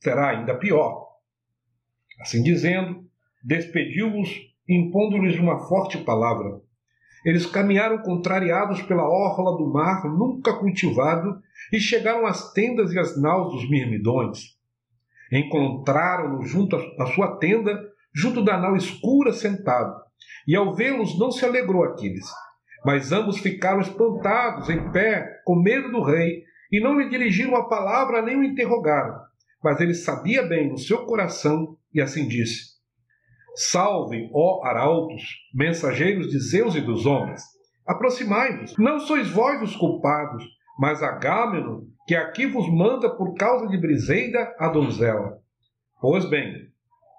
será 0.00 0.30
ainda 0.30 0.56
pior. 0.56 1.06
Assim 2.20 2.42
dizendo, 2.42 3.04
despediu-os, 3.42 4.30
impondo-lhes 4.68 5.38
uma 5.38 5.68
forte 5.68 5.98
palavra. 5.98 6.60
Eles 7.24 7.46
caminharam 7.46 7.98
contrariados 8.02 8.82
pela 8.82 9.08
orla 9.08 9.56
do 9.56 9.70
mar 9.70 10.04
nunca 10.04 10.54
cultivado 10.58 11.40
e 11.72 11.78
chegaram 11.78 12.26
às 12.26 12.52
tendas 12.52 12.92
e 12.92 12.98
às 12.98 13.20
naus 13.20 13.52
dos 13.52 13.68
mirmidões. 13.68 14.54
Encontraram-no 15.32 16.42
junto 16.42 16.76
à 16.76 17.06
sua 17.06 17.38
tenda, 17.38 17.78
junto 18.14 18.42
da 18.42 18.58
nau 18.58 18.76
escura 18.76 19.32
sentado, 19.32 19.94
e 20.46 20.54
ao 20.54 20.74
vê-los 20.74 21.18
não 21.18 21.30
se 21.30 21.44
alegrou 21.44 21.84
Aquiles. 21.84 22.26
Mas 22.84 23.12
ambos 23.12 23.38
ficaram 23.38 23.80
espantados, 23.80 24.68
em 24.68 24.90
pé, 24.92 25.40
com 25.44 25.56
medo 25.56 25.90
do 25.90 26.02
rei, 26.02 26.44
e 26.70 26.80
não 26.80 26.98
lhe 26.98 27.08
dirigiram 27.08 27.56
a 27.56 27.68
palavra 27.68 28.20
nem 28.20 28.36
o 28.36 28.44
interrogaram. 28.44 29.18
Mas 29.62 29.80
ele 29.80 29.94
sabia 29.94 30.42
bem 30.42 30.68
no 30.68 30.78
seu 30.78 31.06
coração 31.06 31.76
e 31.92 32.00
assim 32.00 32.28
disse: 32.28 32.74
Salve, 33.54 34.28
ó 34.34 34.64
arautos, 34.64 35.22
mensageiros 35.54 36.28
de 36.28 36.38
Zeus 36.38 36.74
e 36.74 36.80
dos 36.80 37.06
homens. 37.06 37.42
Aproximai-vos, 37.86 38.74
não 38.78 38.98
sois 38.98 39.30
vós 39.30 39.62
os 39.62 39.76
culpados, 39.76 40.44
mas 40.78 41.02
Agamenon, 41.02 41.82
que 42.06 42.14
aqui 42.14 42.46
vos 42.46 42.68
manda 42.70 43.08
por 43.08 43.34
causa 43.34 43.66
de 43.68 43.78
Briseida, 43.78 44.54
a 44.58 44.68
donzela. 44.68 45.38
Pois 46.00 46.28
bem, 46.28 46.68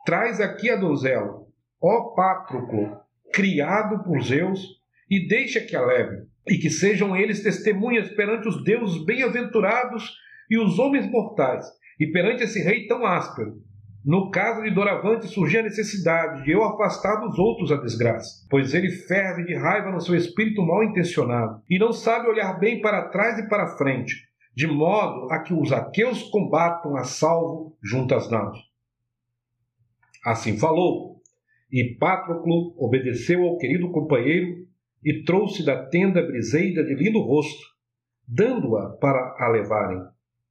traz 0.06 0.40
aqui 0.40 0.70
a 0.70 0.76
donzela, 0.76 1.42
ó 1.82 2.14
Patroclo, 2.16 2.98
criado 3.34 4.04
por 4.04 4.22
Zeus, 4.22 4.62
e 5.10 5.28
deixa 5.28 5.60
que 5.60 5.76
a 5.76 5.86
leve, 5.86 6.26
e 6.48 6.58
que 6.58 6.70
sejam 6.70 7.16
eles 7.16 7.44
testemunhas 7.44 8.10
perante 8.10 8.48
os 8.48 8.64
deuses 8.64 9.04
bem-aventurados 9.06 10.16
e 10.50 10.58
os 10.58 10.78
homens 10.78 11.10
mortais, 11.10 11.66
e 12.00 12.08
perante 12.08 12.44
esse 12.44 12.62
rei 12.62 12.88
tão 12.88 13.06
áspero, 13.06 13.64
no 14.06 14.30
caso 14.30 14.62
de 14.62 14.70
Doravante 14.70 15.26
surgia 15.26 15.62
a 15.62 15.64
necessidade 15.64 16.44
de 16.44 16.52
eu 16.52 16.64
afastar 16.64 17.16
dos 17.22 17.40
outros 17.40 17.72
a 17.72 17.78
desgraça, 17.78 18.46
pois 18.52 18.76
ele 18.76 18.92
ferve 18.92 19.46
de 19.46 19.56
raiva 19.56 19.92
no 19.92 20.00
seu 20.00 20.16
espírito 20.16 20.62
mal 20.62 20.84
intencionado 20.84 21.60
e 21.68 21.80
não 21.80 21.92
sabe 21.92 22.30
olhar 22.30 22.60
bem 22.60 22.82
para 22.82 23.10
trás 23.10 23.40
e 23.40 23.50
para 23.50 23.76
frente, 23.76 24.14
de 24.56 24.68
modo 24.68 25.32
a 25.32 25.40
que 25.40 25.54
os 25.54 25.72
aqueus 25.72 26.24
combatam 26.24 26.96
a 26.96 27.04
salvo 27.04 27.78
junto 27.84 28.16
às 28.16 28.30
naus. 28.32 28.58
Assim 30.24 30.58
falou, 30.58 31.22
e 31.72 31.96
Patroclo 32.00 32.74
obedeceu 32.78 33.44
ao 33.44 33.58
querido 33.58 33.92
companheiro 33.92 34.66
e 35.04 35.24
trouxe 35.24 35.64
da 35.64 35.86
tenda 35.88 36.26
Briseida 36.26 36.84
de 36.84 36.96
lindo 36.96 37.20
rosto, 37.20 37.64
dando-a 38.28 38.92
para 38.98 39.36
a 39.38 39.50
levarem. 39.50 40.02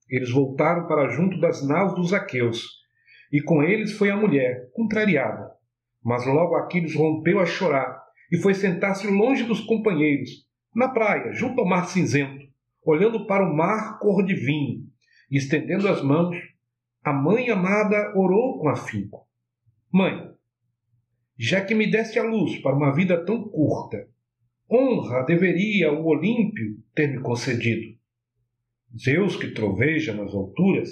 Eles 0.08 0.30
voltaram 0.30 0.86
para 0.86 1.08
junto 1.08 1.40
das 1.40 1.66
naus 1.66 1.94
dos 1.94 2.12
aqueus, 2.12 2.84
e 3.32 3.40
com 3.40 3.62
eles 3.62 3.92
foi 3.92 4.10
a 4.10 4.16
mulher, 4.16 4.70
contrariada. 4.74 5.50
Mas 6.04 6.26
logo 6.26 6.56
Aquiles 6.56 6.94
rompeu 6.94 7.40
a 7.40 7.46
chorar 7.46 8.04
e 8.30 8.36
foi 8.36 8.52
sentar-se 8.52 9.06
longe 9.06 9.44
dos 9.44 9.60
companheiros, 9.60 10.46
na 10.74 10.88
praia, 10.88 11.32
junto 11.32 11.60
ao 11.60 11.66
mar 11.66 11.86
cinzento, 11.86 12.43
olhando 12.84 13.26
para 13.26 13.44
o 13.44 13.56
mar 13.56 13.98
cor 13.98 14.24
de 14.24 14.34
vinho, 14.34 14.86
e 15.30 15.36
estendendo 15.36 15.88
as 15.88 16.02
mãos, 16.02 16.36
a 17.02 17.12
mãe 17.12 17.50
amada 17.50 18.12
orou 18.16 18.58
com 18.58 18.68
afinco. 18.68 19.26
Mãe, 19.92 20.30
já 21.38 21.64
que 21.64 21.74
me 21.74 21.90
deste 21.90 22.18
a 22.18 22.22
luz 22.22 22.60
para 22.62 22.76
uma 22.76 22.94
vida 22.94 23.24
tão 23.24 23.48
curta, 23.48 24.08
honra 24.70 25.22
deveria 25.22 25.92
o 25.92 26.06
Olímpio 26.06 26.82
ter 26.94 27.08
me 27.08 27.20
concedido. 27.20 27.96
Zeus, 28.96 29.36
que 29.36 29.50
troveja 29.50 30.14
nas 30.14 30.32
alturas, 30.32 30.88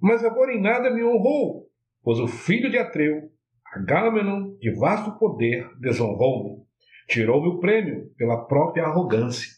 mas 0.00 0.24
agora 0.24 0.52
em 0.52 0.60
nada 0.60 0.90
me 0.90 1.04
honrou, 1.04 1.70
pois 2.02 2.18
o 2.18 2.26
filho 2.26 2.70
de 2.70 2.78
Atreu, 2.78 3.30
Agamenon, 3.72 4.56
de 4.58 4.70
vasto 4.72 5.18
poder, 5.18 5.68
desonrou-me, 5.78 6.64
tirou-me 7.08 7.48
o 7.48 7.60
prêmio 7.60 8.12
pela 8.16 8.44
própria 8.46 8.84
arrogância. 8.84 9.55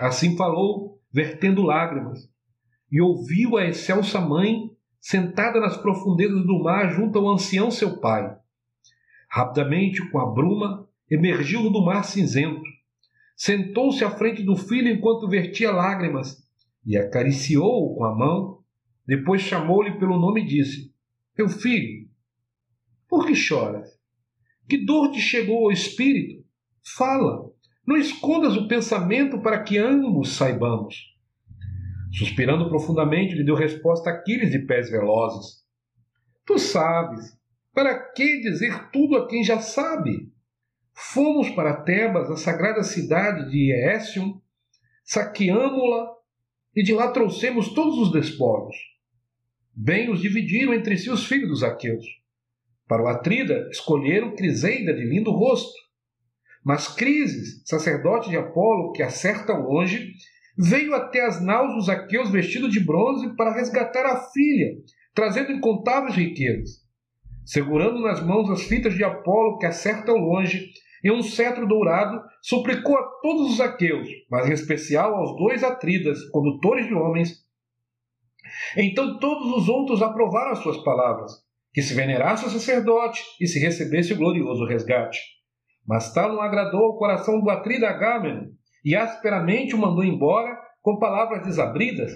Assim 0.00 0.36
falou, 0.36 1.00
vertendo 1.12 1.62
lágrimas, 1.62 2.30
e 2.90 3.00
ouviu 3.00 3.56
a 3.56 3.66
excelsa 3.66 4.20
mãe 4.20 4.70
sentada 5.00 5.60
nas 5.60 5.76
profundezas 5.76 6.44
do 6.46 6.62
mar 6.62 6.90
junto 6.90 7.18
ao 7.18 7.28
ancião 7.28 7.70
seu 7.70 8.00
pai. 8.00 8.36
Rapidamente, 9.30 10.08
com 10.10 10.18
a 10.18 10.32
bruma, 10.32 10.88
emergiu 11.10 11.70
do 11.70 11.84
mar 11.84 12.04
cinzento. 12.04 12.62
Sentou-se 13.36 14.04
à 14.04 14.10
frente 14.10 14.42
do 14.42 14.56
filho 14.56 14.88
enquanto 14.88 15.28
vertia 15.28 15.70
lágrimas 15.70 16.42
e 16.84 16.96
acariciou-o 16.96 17.94
com 17.96 18.04
a 18.04 18.14
mão. 18.14 18.58
Depois 19.06 19.42
chamou-lhe 19.42 19.98
pelo 19.98 20.18
nome 20.18 20.42
e 20.42 20.46
disse: 20.46 20.92
Meu 21.36 21.48
filho, 21.48 22.08
por 23.08 23.26
que 23.26 23.34
choras? 23.34 23.88
Que 24.68 24.84
dor 24.84 25.10
te 25.10 25.20
chegou 25.20 25.64
ao 25.64 25.72
espírito? 25.72 26.44
Fala, 26.96 27.47
não 27.88 27.96
escondas 27.96 28.54
o 28.54 28.68
pensamento 28.68 29.40
para 29.40 29.62
que 29.62 29.78
ambos 29.78 30.36
saibamos. 30.36 30.94
Suspirando 32.12 32.68
profundamente, 32.68 33.34
lhe 33.34 33.42
deu 33.42 33.54
resposta 33.54 34.10
Aquiles 34.10 34.50
de 34.50 34.58
pés 34.58 34.90
velozes. 34.90 35.64
Tu 36.44 36.58
sabes, 36.58 37.34
para 37.72 37.98
que 38.12 38.42
dizer 38.42 38.90
tudo 38.90 39.16
a 39.16 39.26
quem 39.26 39.42
já 39.42 39.60
sabe? 39.60 40.30
Fomos 40.92 41.48
para 41.48 41.80
Tebas, 41.80 42.30
a 42.30 42.36
sagrada 42.36 42.82
cidade 42.82 43.50
de 43.50 43.72
Écium, 43.72 44.38
saqueamo-la 45.02 46.10
e 46.76 46.82
de 46.82 46.92
lá 46.92 47.10
trouxemos 47.10 47.72
todos 47.72 47.98
os 48.00 48.12
despojos. 48.12 48.76
Bem 49.74 50.12
os 50.12 50.20
dividiram 50.20 50.74
entre 50.74 50.98
si 50.98 51.08
os 51.08 51.24
filhos 51.24 51.48
dos 51.48 51.62
aqueus. 51.62 52.04
Para 52.86 53.02
o 53.02 53.08
Atrida 53.08 53.66
escolheram 53.70 54.36
Criseida 54.36 54.92
de 54.92 55.06
lindo 55.06 55.30
rosto. 55.30 55.87
Mas 56.64 56.88
Crises, 56.88 57.62
sacerdote 57.64 58.30
de 58.30 58.36
Apolo, 58.36 58.92
que 58.92 59.02
acerta 59.02 59.52
longe, 59.52 60.12
veio 60.56 60.94
até 60.94 61.24
as 61.24 61.40
naus 61.42 61.74
dos 61.74 61.88
aqueus 61.88 62.30
vestido 62.30 62.68
de 62.68 62.80
bronze 62.80 63.34
para 63.36 63.54
resgatar 63.54 64.04
a 64.04 64.28
filha, 64.30 64.74
trazendo 65.14 65.52
incontáveis 65.52 66.16
riquezas. 66.16 66.86
Segurando 67.44 68.00
nas 68.00 68.20
mãos 68.22 68.50
as 68.50 68.62
fitas 68.62 68.94
de 68.94 69.04
Apolo 69.04 69.58
que 69.58 69.66
acerta 69.66 70.12
longe, 70.12 70.68
e 71.02 71.12
um 71.12 71.22
cetro 71.22 71.66
dourado, 71.66 72.20
suplicou 72.42 72.96
a 72.96 73.02
todos 73.22 73.52
os 73.52 73.60
aqueus, 73.60 74.08
mas 74.28 74.48
em 74.48 74.52
especial 74.52 75.14
aos 75.14 75.36
dois 75.36 75.62
atridas, 75.62 76.18
condutores 76.30 76.86
de 76.86 76.94
homens. 76.94 77.44
Então 78.76 79.18
todos 79.18 79.52
os 79.56 79.68
outros 79.68 80.02
aprovaram 80.02 80.52
as 80.52 80.58
suas 80.58 80.78
palavras, 80.78 81.32
que 81.72 81.82
se 81.82 81.94
venerasse 81.94 82.44
o 82.44 82.50
sacerdote 82.50 83.22
e 83.40 83.46
se 83.46 83.60
recebesse 83.60 84.12
o 84.12 84.16
glorioso 84.16 84.64
resgate. 84.64 85.37
Mas 85.88 86.12
tal 86.12 86.34
não 86.34 86.42
agradou 86.42 86.82
ao 86.82 86.98
coração 86.98 87.40
do 87.40 87.48
atrida 87.48 87.88
Agamenon, 87.88 88.48
e 88.84 88.94
asperamente 88.94 89.74
o 89.74 89.78
mandou 89.78 90.04
embora 90.04 90.54
com 90.82 90.98
palavras 90.98 91.46
desabridas. 91.46 92.12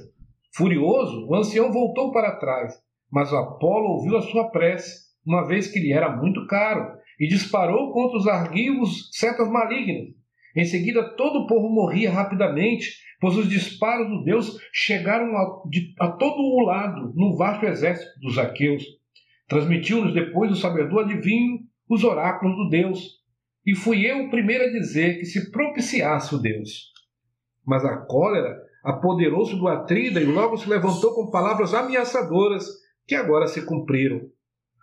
Furioso, 0.54 1.26
o 1.26 1.35
ancião 1.35 1.72
voltou 1.72 2.12
para 2.12 2.37
trás, 2.37 2.74
mas 3.11 3.32
o 3.32 3.37
Apolo 3.37 3.94
ouviu 3.94 4.18
a 4.18 4.22
sua 4.22 4.50
prece, 4.50 5.11
uma 5.26 5.46
vez 5.46 5.68
que 5.68 5.80
lhe 5.80 5.90
era 5.90 6.14
muito 6.14 6.46
caro, 6.46 6.87
e 7.18 7.26
disparou 7.26 7.92
contra 7.92 8.18
os 8.18 8.26
argivos 8.26 9.08
setas 9.12 9.48
malignas. 9.48 10.14
Em 10.54 10.66
seguida, 10.66 11.16
todo 11.16 11.40
o 11.40 11.46
povo 11.46 11.70
morria 11.70 12.11
rapidamente, 12.11 12.90
pois 13.18 13.38
os 13.38 13.48
disparos 13.48 14.06
do 14.08 14.22
Deus 14.22 14.58
chegaram 14.70 15.35
a, 15.35 15.62
de, 15.70 15.94
a 15.98 16.08
todo 16.08 16.38
o 16.38 16.61
lado 16.61 17.14
no 17.14 17.37
vasto 17.38 17.64
exército 17.64 18.20
dos 18.20 18.37
aqueus. 18.37 18.85
Transmitiu-nos 19.48 20.12
depois 20.12 20.50
o 20.50 20.56
sabedor 20.56 21.04
adivinho 21.04 21.61
os 21.88 22.04
oráculos 22.04 22.54
do 22.56 22.68
Deus, 22.68 23.21
e 23.64 23.75
fui 23.75 24.05
eu 24.05 24.25
o 24.25 24.31
primeiro 24.31 24.64
a 24.64 24.70
dizer 24.70 25.18
que 25.18 25.25
se 25.25 25.51
propiciasse 25.51 26.35
o 26.35 26.38
Deus. 26.38 26.92
Mas 27.64 27.85
a 27.85 27.96
cólera 27.96 28.61
apoderou-se 28.85 29.55
do 29.55 29.68
Atrida 29.68 30.20
e 30.20 30.25
logo 30.25 30.57
se 30.57 30.68
levantou 30.68 31.14
com 31.14 31.31
palavras 31.31 31.72
ameaçadoras 31.72 32.66
que 33.07 33.14
agora 33.14 33.46
se 33.46 33.64
cumpriram. 33.64 34.20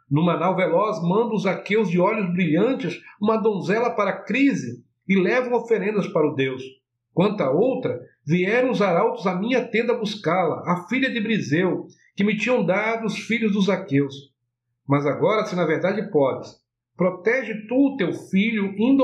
Numa 0.09 0.37
nau 0.37 0.55
veloz, 0.55 1.01
manda 1.03 1.35
os 1.35 1.45
aqueus 1.45 1.89
de 1.89 1.99
olhos 1.99 2.31
brilhantes 2.33 2.99
uma 3.21 3.37
donzela 3.37 3.91
para 3.91 4.11
a 4.11 4.23
crise 4.23 4.83
e 5.07 5.15
levam 5.15 5.53
oferendas 5.53 6.07
para 6.07 6.27
o 6.27 6.33
Deus. 6.33 6.63
Quanto 7.13 7.41
a 7.41 7.51
outra, 7.51 7.99
vieram 8.25 8.71
os 8.71 8.81
arautos 8.81 9.27
à 9.27 9.35
minha 9.35 9.67
tenda 9.67 9.97
buscá-la, 9.97 10.63
a 10.65 10.87
filha 10.87 11.11
de 11.11 11.19
Briseu, 11.19 11.87
que 12.15 12.23
me 12.23 12.37
tinham 12.37 12.65
dado 12.65 13.05
os 13.05 13.17
filhos 13.19 13.51
dos 13.51 13.69
aqueus. 13.69 14.15
Mas 14.87 15.05
agora, 15.05 15.45
se 15.45 15.55
na 15.55 15.65
verdade 15.65 16.09
podes, 16.09 16.58
Protege 16.99 17.65
tu 17.65 17.93
o 17.93 17.95
teu 17.95 18.11
filho 18.11 18.75
indo 18.77 19.03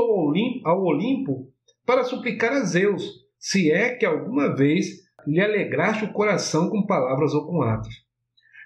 ao 0.66 0.84
Olimpo, 0.84 1.50
para 1.86 2.04
suplicar 2.04 2.52
a 2.52 2.60
Zeus, 2.66 3.02
se 3.40 3.72
é 3.72 3.96
que 3.96 4.06
alguma 4.06 4.54
vez 4.54 4.88
lhe 5.26 5.40
alegraste 5.40 6.04
o 6.04 6.12
coração 6.12 6.70
com 6.70 6.86
palavras 6.86 7.34
ou 7.34 7.48
com 7.48 7.62
atos. 7.62 7.96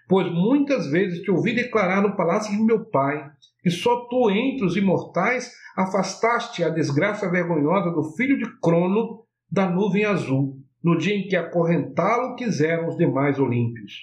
Pois 0.08 0.32
muitas 0.32 0.90
vezes 0.90 1.22
te 1.22 1.30
ouvi 1.30 1.54
declarar 1.54 2.02
no 2.02 2.16
palácio 2.16 2.58
de 2.58 2.64
meu 2.64 2.84
pai, 2.86 3.30
que 3.62 3.70
só 3.70 4.08
tu 4.10 4.32
entre 4.32 4.66
os 4.66 4.76
imortais 4.76 5.54
afastaste 5.78 6.64
a 6.64 6.70
desgraça 6.70 7.30
vergonhosa 7.30 7.92
do 7.92 8.02
filho 8.16 8.36
de 8.36 8.60
Crono 8.60 9.26
da 9.48 9.70
nuvem 9.70 10.06
azul, 10.06 10.58
no 10.84 10.98
dia 10.98 11.14
em 11.14 11.28
que 11.28 11.36
acorrentá-lo 11.36 12.36
quiseram 12.36 12.88
os 12.88 12.98
demais 12.98 13.38
olímpios. 13.38 13.94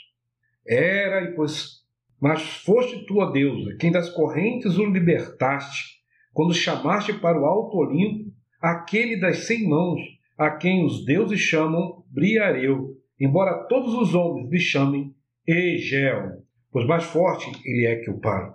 Era, 0.65 1.23
e 1.23 1.35
pois 1.35 1.85
mas 2.21 2.43
foste 2.65 3.05
tu, 3.07 3.19
ó 3.19 3.31
deusa, 3.31 3.77
quem 3.79 3.93
das 3.93 4.09
correntes 4.09 4.79
o 4.79 4.87
libertaste, 4.87 5.97
quando 6.33 6.55
chamaste 6.55 7.13
para 7.15 7.41
o 7.41 7.45
alto 7.45 7.77
Olimpo 7.77 8.33
aquele 8.61 9.19
das 9.19 9.47
cem 9.47 9.69
mãos, 9.69 10.01
a 10.37 10.51
quem 10.51 10.85
os 10.85 11.05
deuses 11.05 11.41
chamam 11.41 12.05
Briareu, 12.11 12.97
embora 13.19 13.67
todos 13.69 13.95
os 13.95 14.15
homens 14.15 14.51
lhe 14.51 14.59
chamem 14.59 15.15
Egel, 15.47 16.43
pois 16.71 16.87
mais 16.87 17.05
forte 17.05 17.51
ele 17.65 17.87
é 17.87 17.97
que 17.97 18.11
o 18.11 18.21
Pai. 18.21 18.53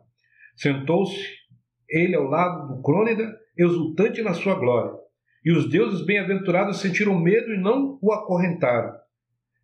Sentou-se 0.56 1.20
ele 1.90 2.16
ao 2.16 2.26
lado 2.26 2.68
do 2.68 2.82
Crônida, 2.82 3.36
exultante 3.58 4.22
na 4.22 4.34
sua 4.34 4.56
glória, 4.56 4.94
e 5.44 5.52
os 5.52 5.70
deuses 5.70 6.06
bem-aventurados 6.06 6.80
sentiram 6.80 7.20
medo 7.20 7.52
e 7.54 7.58
não 7.58 7.98
o 8.02 8.12
acorrentaram. 8.12 8.94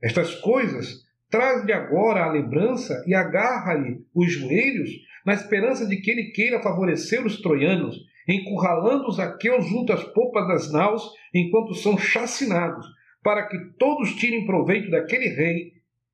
Estas 0.01 0.35
coisas 0.35 1.06
Traz-lhe 1.29 1.73
agora 1.73 2.23
a 2.23 2.31
lembrança 2.31 3.03
e 3.05 3.13
agarra-lhe 3.13 4.05
os 4.15 4.31
joelhos, 4.31 4.89
na 5.25 5.33
esperança 5.33 5.85
de 5.85 5.97
que 5.97 6.09
ele 6.09 6.31
queira 6.31 6.61
favorecer 6.61 7.25
os 7.25 7.41
troianos, 7.41 7.97
encurralando 8.27 9.07
os 9.07 9.19
aqueus 9.19 9.65
junto 9.67 9.91
às 9.91 10.03
popas 10.03 10.47
das 10.47 10.71
naus, 10.71 11.03
enquanto 11.33 11.73
são 11.75 11.97
chacinados, 11.97 12.87
para 13.21 13.45
que 13.47 13.57
todos 13.77 14.15
tirem 14.15 14.45
proveito 14.45 14.89
daquele 14.89 15.27
rei 15.27 15.73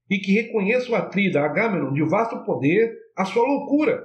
e 0.09 0.17
que 0.17 0.33
reconheça 0.33 0.91
o 0.91 0.95
atrida 0.95 1.41
Agamenon 1.41 1.93
de 1.93 2.03
vasto 2.03 2.43
poder 2.43 2.91
a 3.15 3.23
sua 3.23 3.43
loucura, 3.43 4.03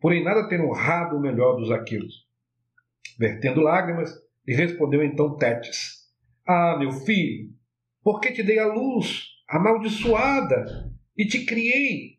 porém 0.00 0.24
nada 0.24 0.48
ter 0.48 0.60
honrado 0.60 1.16
o 1.16 1.20
melhor 1.20 1.56
dos 1.56 1.70
aqueus. 1.70 2.26
Vertendo 3.18 3.60
lágrimas, 3.60 4.14
lhe 4.46 4.54
respondeu 4.54 5.02
então 5.02 5.36
Tétis: 5.36 6.06
Ah, 6.46 6.76
meu 6.78 6.90
filho, 6.90 7.50
por 8.02 8.20
que 8.20 8.32
te 8.32 8.42
dei 8.42 8.58
a 8.58 8.66
luz 8.66 9.35
amaldiçoada, 9.48 10.90
e 11.16 11.26
te 11.26 11.44
criei. 11.44 12.16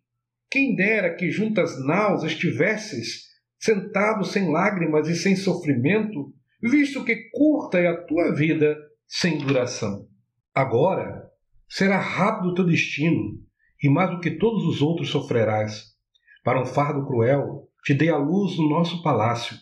Quem 0.49 0.75
dera 0.75 1.15
que 1.15 1.29
juntas 1.29 1.83
naus 1.85 2.23
estivesses, 2.23 3.27
sentado 3.59 4.23
sem 4.23 4.51
lágrimas 4.51 5.07
e 5.07 5.15
sem 5.15 5.35
sofrimento, 5.35 6.33
visto 6.61 7.03
que 7.03 7.29
curta 7.31 7.77
é 7.77 7.87
a 7.87 8.01
tua 8.05 8.33
vida 8.33 8.75
sem 9.07 9.37
duração. 9.37 10.07
Agora 10.53 11.29
será 11.69 11.99
rápido 11.99 12.49
o 12.49 12.53
teu 12.53 12.65
destino, 12.65 13.39
e 13.81 13.89
mais 13.89 14.09
do 14.09 14.19
que 14.19 14.31
todos 14.31 14.63
os 14.63 14.81
outros 14.81 15.09
sofrerás. 15.09 15.95
Para 16.43 16.61
um 16.61 16.65
fardo 16.65 17.05
cruel, 17.05 17.69
te 17.83 17.93
dei 17.93 18.09
a 18.09 18.17
luz 18.17 18.57
no 18.57 18.69
nosso 18.69 19.03
palácio. 19.03 19.55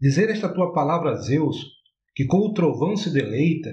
Dizer 0.00 0.28
esta 0.30 0.52
tua 0.52 0.72
palavra 0.72 1.12
a 1.12 1.16
Zeus, 1.16 1.64
que 2.14 2.24
com 2.24 2.38
o 2.38 2.52
trovão 2.52 2.96
se 2.96 3.12
deleita, 3.12 3.70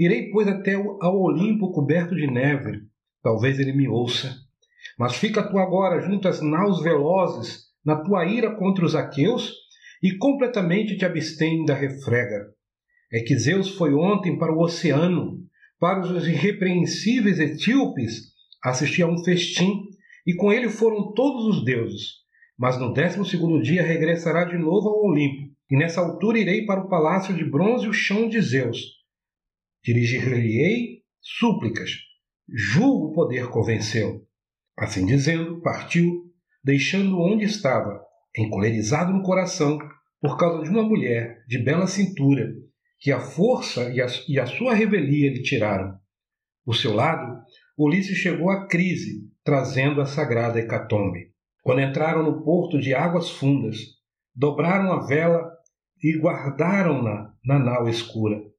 Irei, 0.00 0.30
pois, 0.30 0.48
até 0.48 0.76
ao 0.76 1.20
Olimpo 1.20 1.72
coberto 1.72 2.16
de 2.16 2.26
neve. 2.26 2.84
Talvez 3.22 3.58
ele 3.58 3.74
me 3.74 3.86
ouça. 3.86 4.34
Mas 4.98 5.16
fica 5.16 5.46
tu 5.46 5.58
agora 5.58 6.00
junto 6.00 6.26
às 6.26 6.40
naus 6.40 6.82
velozes, 6.82 7.64
na 7.84 7.96
tua 8.02 8.24
ira 8.24 8.56
contra 8.56 8.82
os 8.82 8.94
aqueus, 8.94 9.52
e 10.02 10.16
completamente 10.16 10.96
te 10.96 11.04
abstém 11.04 11.66
da 11.66 11.74
refrega. 11.74 12.46
É 13.12 13.20
que 13.20 13.36
Zeus 13.36 13.76
foi 13.76 13.92
ontem 13.92 14.38
para 14.38 14.50
o 14.50 14.62
oceano, 14.62 15.36
para 15.78 16.00
os 16.00 16.26
irrepreensíveis 16.26 17.38
etíopes, 17.38 18.32
assistir 18.64 19.02
a 19.02 19.06
um 19.06 19.22
festim, 19.22 19.82
e 20.26 20.34
com 20.34 20.50
ele 20.50 20.70
foram 20.70 21.12
todos 21.12 21.44
os 21.44 21.62
deuses. 21.62 22.20
Mas 22.58 22.80
no 22.80 22.94
décimo 22.94 23.26
segundo 23.26 23.60
dia 23.60 23.82
regressará 23.82 24.44
de 24.44 24.56
novo 24.56 24.88
ao 24.88 25.04
Olimpo, 25.04 25.52
e 25.70 25.76
nessa 25.76 26.00
altura 26.00 26.38
irei 26.38 26.64
para 26.64 26.80
o 26.80 26.88
palácio 26.88 27.34
de 27.34 27.44
bronze 27.44 27.86
o 27.86 27.92
chão 27.92 28.30
de 28.30 28.40
Zeus 28.40 28.98
Dirigir-lhe-ei 29.82 31.02
súplicas, 31.20 31.90
julgo 32.48 33.12
poder 33.12 33.48
convencê-lo. 33.48 34.26
Assim 34.78 35.06
dizendo, 35.06 35.60
partiu, 35.62 36.30
deixando 36.62 37.18
onde 37.18 37.44
estava, 37.44 38.00
encolerizado 38.36 39.12
no 39.12 39.22
coração 39.22 39.78
por 40.20 40.36
causa 40.36 40.62
de 40.64 40.70
uma 40.70 40.82
mulher 40.82 41.44
de 41.46 41.58
bela 41.58 41.86
cintura, 41.86 42.52
que 42.98 43.10
a 43.10 43.20
força 43.20 43.90
e 43.90 44.00
a, 44.00 44.06
e 44.28 44.38
a 44.38 44.46
sua 44.46 44.74
revelia 44.74 45.30
lhe 45.30 45.42
tiraram. 45.42 45.98
Por 46.64 46.76
seu 46.76 46.92
lado, 46.92 47.42
Ulisses 47.76 48.18
chegou 48.18 48.50
à 48.50 48.66
crise, 48.66 49.26
trazendo 49.42 50.02
a 50.02 50.06
sagrada 50.06 50.58
hecatombe. 50.58 51.32
Quando 51.62 51.80
entraram 51.80 52.22
no 52.22 52.42
porto 52.44 52.78
de 52.78 52.94
águas 52.94 53.30
fundas, 53.30 53.78
dobraram 54.34 54.92
a 54.92 55.06
vela 55.06 55.50
e 56.02 56.18
guardaram-na 56.18 57.34
na 57.44 57.58
nau 57.58 57.88
escura. 57.88 58.49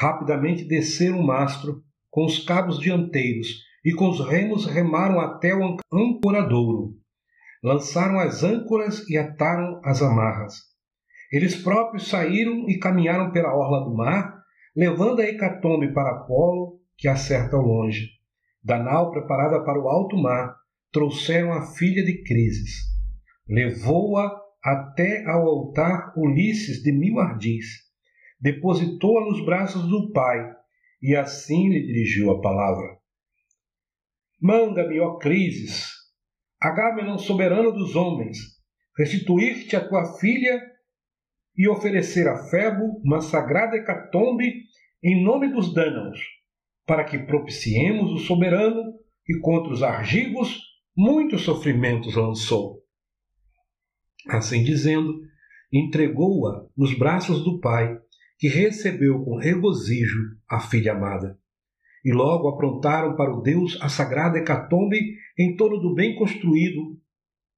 Rapidamente 0.00 0.64
desceram 0.64 1.20
o 1.20 1.26
mastro 1.26 1.82
com 2.08 2.24
os 2.24 2.42
cabos 2.42 2.80
dianteiros 2.80 3.58
e 3.84 3.92
com 3.92 4.08
os 4.08 4.26
remos 4.26 4.64
remaram 4.64 5.20
até 5.20 5.54
o 5.54 5.76
ancoradouro. 5.92 6.94
Lançaram 7.62 8.18
as 8.18 8.42
âncoras 8.42 9.06
e 9.10 9.18
ataram 9.18 9.78
as 9.84 10.00
amarras. 10.00 10.54
Eles 11.30 11.54
próprios 11.54 12.08
saíram 12.08 12.66
e 12.66 12.78
caminharam 12.78 13.30
pela 13.30 13.54
orla 13.54 13.84
do 13.84 13.94
mar, 13.94 14.42
levando 14.74 15.20
a 15.20 15.24
hecatombe 15.24 15.92
para 15.92 16.12
Apolo, 16.12 16.80
que 16.96 17.06
acerta 17.06 17.58
ao 17.58 17.62
longe. 17.62 18.08
Da 18.64 18.82
nau 18.82 19.10
preparada 19.10 19.62
para 19.62 19.78
o 19.78 19.86
alto 19.86 20.16
mar, 20.16 20.56
trouxeram 20.90 21.52
a 21.52 21.66
filha 21.74 22.02
de 22.02 22.22
Crises. 22.22 22.86
Levou-a 23.46 24.34
até 24.64 25.26
ao 25.26 25.46
altar 25.46 26.14
Ulisses 26.16 26.82
de 26.82 26.90
mil 26.90 27.18
ardis. 27.18 27.89
Depositou-a 28.40 29.24
nos 29.26 29.44
braços 29.44 29.88
do 29.88 30.12
pai 30.12 30.54
e 31.02 31.14
assim 31.14 31.68
lhe 31.68 31.86
dirigiu 31.86 32.30
a 32.30 32.40
palavra. 32.40 32.98
Manda-me, 34.40 34.98
ó 35.00 35.18
Crises, 35.18 35.90
Agamenon 36.60 37.18
soberano 37.18 37.72
dos 37.72 37.94
homens, 37.94 38.38
restituir-te 38.96 39.76
a 39.76 39.86
tua 39.86 40.18
filha 40.18 40.60
e 41.56 41.68
oferecer 41.68 42.28
a 42.28 42.36
Febo 42.48 43.00
uma 43.04 43.20
sagrada 43.20 43.76
hecatombe 43.76 44.64
em 45.02 45.22
nome 45.22 45.48
dos 45.52 45.72
Dânaos, 45.74 46.20
para 46.86 47.04
que 47.04 47.18
propiciemos 47.18 48.12
o 48.12 48.18
soberano 48.18 48.94
que 49.24 49.38
contra 49.40 49.72
os 49.72 49.82
argivos 49.82 50.60
muitos 50.96 51.42
sofrimentos 51.42 52.14
lançou. 52.14 52.82
Assim 54.28 54.62
dizendo, 54.62 55.20
entregou-a 55.72 56.66
nos 56.76 56.96
braços 56.98 57.42
do 57.42 57.60
pai, 57.60 57.98
que 58.40 58.48
recebeu 58.48 59.22
com 59.22 59.36
regozijo 59.36 60.18
a 60.48 60.58
filha 60.58 60.92
amada. 60.92 61.38
E 62.02 62.10
logo 62.10 62.48
aprontaram 62.48 63.14
para 63.14 63.30
o 63.30 63.42
Deus 63.42 63.78
a 63.82 63.90
sagrada 63.90 64.38
hecatombe 64.38 64.98
em 65.38 65.54
torno 65.56 65.78
do 65.78 65.94
bem 65.94 66.16
construído, 66.16 66.98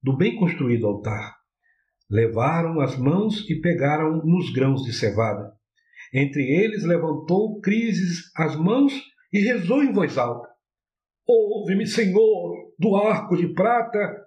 do 0.03 0.17
bem 0.17 0.35
construído 0.35 0.89
altar. 0.89 1.37
Levaram 2.11 2.81
as 2.81 2.99
mãos 2.99 3.49
e 3.49 3.61
pegaram 3.61 4.25
nos 4.25 4.53
grãos 4.53 4.83
de 4.83 4.93
cevada. 4.93 5.53
Entre 6.13 6.43
eles 6.43 6.83
levantou 6.83 7.61
Crises 7.61 8.33
as 8.37 8.57
mãos 8.57 8.93
e 9.33 9.39
rezou 9.39 9.85
em 9.85 9.93
voz 9.93 10.19
alta: 10.19 10.49
Ouve-me, 11.25 11.87
Senhor, 11.87 12.75
do 12.77 12.97
arco 12.97 13.37
de 13.37 13.55
prata, 13.55 14.27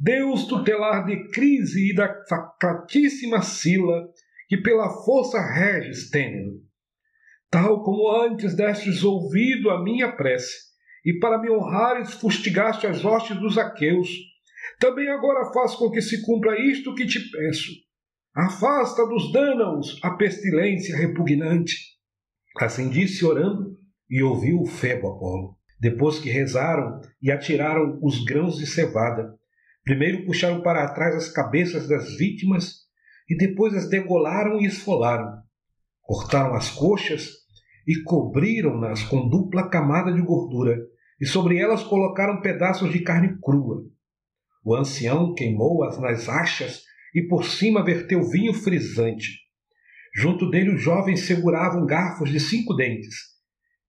Deus 0.00 0.46
tutelar 0.46 1.04
de 1.04 1.28
crise 1.30 1.90
e 1.90 1.94
da 1.94 2.24
sacratíssima 2.26 3.42
Sila, 3.42 4.08
que 4.48 4.56
pela 4.56 4.88
força 5.04 5.40
reges 5.40 6.10
tênero. 6.10 6.60
Tal 7.50 7.82
como 7.82 8.10
antes 8.22 8.54
destes 8.54 9.04
ouvido 9.04 9.70
a 9.70 9.82
minha 9.82 10.12
prece, 10.12 10.54
e 11.04 11.18
para 11.18 11.38
me 11.38 11.50
honrares 11.50 12.14
fustigaste 12.14 12.86
as 12.86 13.04
hostes 13.04 13.38
dos 13.38 13.56
aqueus, 13.56 14.08
também 14.80 15.08
agora 15.08 15.52
faz 15.52 15.74
com 15.74 15.90
que 15.90 16.02
se 16.02 16.22
cumpra 16.24 16.60
isto 16.60 16.94
que 16.94 17.06
te 17.06 17.20
peço. 17.30 17.72
Afasta 18.34 19.06
dos 19.06 19.32
dânaos 19.32 19.98
a 20.02 20.10
pestilência 20.10 20.96
repugnante. 20.96 21.76
Assim 22.58 22.88
disse 22.90 23.24
orando, 23.24 23.76
e 24.10 24.22
ouviu 24.22 24.60
o 24.60 24.66
Febo 24.66 25.08
Apolo. 25.08 25.56
Depois 25.78 26.18
que 26.18 26.30
rezaram 26.30 27.00
e 27.20 27.30
atiraram 27.30 27.98
os 28.02 28.24
grãos 28.24 28.56
de 28.56 28.66
cevada, 28.66 29.34
primeiro 29.84 30.24
puxaram 30.24 30.62
para 30.62 30.88
trás 30.92 31.14
as 31.14 31.30
cabeças 31.30 31.88
das 31.88 32.16
vítimas 32.16 32.85
e 33.28 33.36
depois 33.36 33.74
as 33.74 33.88
degolaram 33.88 34.60
e 34.60 34.66
esfolaram. 34.66 35.42
Cortaram 36.02 36.54
as 36.54 36.70
coxas 36.70 37.30
e 37.86 38.02
cobriram-nas 38.02 39.02
com 39.02 39.28
dupla 39.28 39.68
camada 39.68 40.12
de 40.12 40.20
gordura, 40.20 40.76
e 41.20 41.26
sobre 41.26 41.58
elas 41.58 41.82
colocaram 41.82 42.40
pedaços 42.40 42.90
de 42.92 43.00
carne 43.00 43.38
crua. 43.40 43.84
O 44.64 44.74
ancião 44.74 45.32
queimou-as 45.34 45.98
nas 45.98 46.28
achas 46.28 46.82
e 47.14 47.22
por 47.22 47.44
cima 47.44 47.84
verteu 47.84 48.22
vinho 48.28 48.52
frisante. 48.52 49.46
Junto 50.14 50.50
dele 50.50 50.74
os 50.74 50.82
jovens 50.82 51.20
seguravam 51.26 51.86
garfos 51.86 52.30
de 52.30 52.40
cinco 52.40 52.74
dentes. 52.74 53.16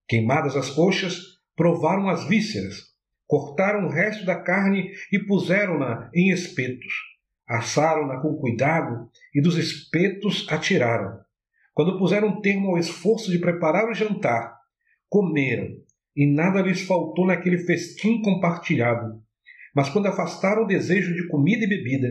Queimadas 0.06 0.56
as 0.56 0.70
coxas, 0.70 1.18
provaram 1.56 2.08
as 2.08 2.28
vísceras, 2.28 2.76
cortaram 3.26 3.86
o 3.86 3.90
resto 3.90 4.24
da 4.24 4.40
carne 4.40 4.90
e 5.12 5.18
puseram-na 5.18 6.10
em 6.14 6.30
espetos. 6.30 6.94
Assaram-na 7.48 8.20
com 8.20 8.36
cuidado 8.36 9.10
e 9.38 9.40
dos 9.40 9.56
espetos 9.56 10.48
atiraram. 10.50 11.20
Quando 11.72 11.96
puseram 11.96 12.40
termo 12.40 12.70
ao 12.70 12.78
esforço 12.78 13.30
de 13.30 13.38
preparar 13.38 13.88
o 13.88 13.94
jantar, 13.94 14.52
comeram, 15.08 15.68
e 16.16 16.26
nada 16.26 16.60
lhes 16.60 16.80
faltou 16.80 17.24
naquele 17.24 17.58
festim 17.58 18.20
compartilhado. 18.20 19.22
Mas 19.72 19.88
quando 19.90 20.06
afastaram 20.06 20.64
o 20.64 20.66
desejo 20.66 21.14
de 21.14 21.28
comida 21.28 21.64
e 21.64 21.68
bebida, 21.68 22.08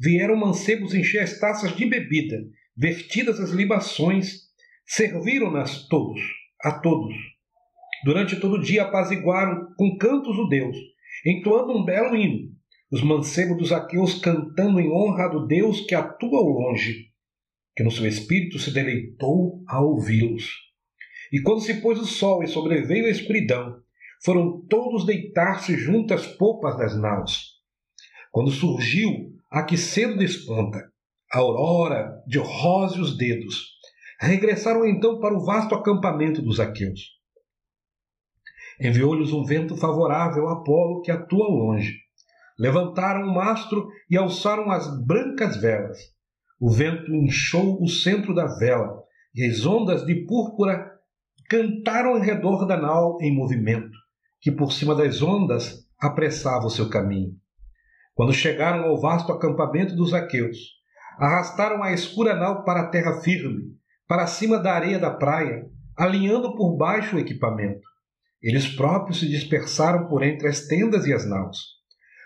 vieram 0.00 0.34
mancebos 0.34 0.94
encher 0.94 1.18
as 1.18 1.38
taças 1.38 1.76
de 1.76 1.84
bebida, 1.84 2.38
vertidas 2.74 3.38
as 3.38 3.50
libações, 3.50 4.38
serviram-nas 4.86 5.86
todos, 5.88 6.22
a 6.62 6.72
todos. 6.72 7.14
Durante 8.02 8.40
todo 8.40 8.54
o 8.54 8.62
dia 8.62 8.84
apaziguaram 8.84 9.74
com 9.76 9.98
cantos 9.98 10.38
o 10.38 10.48
Deus, 10.48 10.78
entoando 11.26 11.76
um 11.76 11.84
belo 11.84 12.16
hino, 12.16 12.48
os 12.92 13.02
mancebos 13.02 13.56
dos 13.56 13.72
aqueus 13.72 14.20
cantando 14.20 14.78
em 14.78 14.92
honra 14.92 15.26
do 15.26 15.46
Deus 15.46 15.80
que 15.80 15.94
atua 15.94 16.38
ao 16.38 16.46
longe, 16.46 17.06
que 17.74 17.82
no 17.82 17.90
seu 17.90 18.06
espírito 18.06 18.58
se 18.58 18.70
deleitou 18.70 19.64
a 19.66 19.80
ouvi-los. 19.80 20.50
E 21.32 21.40
quando 21.40 21.62
se 21.62 21.80
pôs 21.80 21.98
o 21.98 22.04
sol 22.04 22.42
e 22.42 22.46
sobreveio 22.46 23.06
a 23.06 23.10
escuridão, 23.10 23.80
foram 24.22 24.60
todos 24.66 25.06
deitar-se 25.06 25.74
junto 25.74 26.12
às 26.12 26.26
polpas 26.26 26.76
das 26.76 26.94
naus. 26.94 27.62
Quando 28.30 28.50
surgiu 28.50 29.32
a 29.50 29.62
que 29.62 29.78
cedo 29.78 30.18
desponta, 30.18 30.92
a 31.32 31.38
aurora 31.38 32.22
de 32.26 32.38
róseos 32.38 33.16
dedos, 33.16 33.70
regressaram 34.20 34.84
então 34.86 35.18
para 35.18 35.34
o 35.34 35.42
vasto 35.42 35.74
acampamento 35.74 36.42
dos 36.42 36.60
aqueus. 36.60 37.00
Enviou-lhes 38.78 39.32
um 39.32 39.44
vento 39.44 39.78
favorável 39.78 40.46
a 40.48 40.52
Apolo 40.52 41.00
que 41.00 41.10
atua 41.10 41.46
ao 41.46 41.52
longe 41.52 42.01
Levantaram 42.62 43.26
o 43.26 43.34
mastro 43.34 43.88
e 44.08 44.16
alçaram 44.16 44.70
as 44.70 44.86
brancas 45.04 45.56
velas. 45.56 45.98
O 46.60 46.70
vento 46.70 47.12
inchou 47.12 47.82
o 47.82 47.88
centro 47.88 48.32
da 48.32 48.46
vela, 48.56 49.02
e 49.34 49.44
as 49.44 49.66
ondas 49.66 50.06
de 50.06 50.24
púrpura 50.26 50.92
cantaram 51.50 52.10
ao 52.10 52.20
redor 52.20 52.64
da 52.64 52.76
nau 52.76 53.18
em 53.20 53.34
movimento, 53.34 53.90
que 54.40 54.52
por 54.52 54.72
cima 54.72 54.94
das 54.94 55.20
ondas 55.20 55.84
apressava 56.00 56.66
o 56.66 56.70
seu 56.70 56.88
caminho. 56.88 57.32
Quando 58.14 58.32
chegaram 58.32 58.84
ao 58.84 59.00
vasto 59.00 59.32
acampamento 59.32 59.96
dos 59.96 60.14
aqueus, 60.14 60.56
arrastaram 61.18 61.82
a 61.82 61.92
escura 61.92 62.36
nau 62.36 62.62
para 62.62 62.82
a 62.82 62.88
terra 62.90 63.20
firme, 63.22 63.72
para 64.06 64.28
cima 64.28 64.56
da 64.56 64.72
areia 64.72 65.00
da 65.00 65.10
praia, 65.10 65.66
alinhando 65.98 66.54
por 66.54 66.76
baixo 66.76 67.16
o 67.16 67.18
equipamento. 67.18 67.82
Eles 68.40 68.68
próprios 68.68 69.18
se 69.18 69.28
dispersaram 69.28 70.06
por 70.06 70.22
entre 70.22 70.46
as 70.46 70.68
tendas 70.68 71.06
e 71.06 71.12
as 71.12 71.28
naus. 71.28 71.81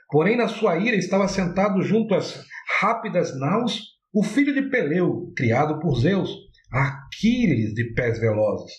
Porém, 0.08 0.36
na 0.36 0.48
sua 0.48 0.78
ira 0.78 0.96
estava 0.96 1.26
sentado 1.28 1.82
junto 1.82 2.14
às 2.14 2.44
rápidas 2.80 3.38
naus 3.38 3.96
o 4.12 4.22
filho 4.22 4.54
de 4.54 4.70
Peleu, 4.70 5.32
criado 5.36 5.78
por 5.80 5.98
Zeus, 5.98 6.30
Aquiles 6.72 7.74
de 7.74 7.92
pés 7.92 8.18
velozes. 8.18 8.72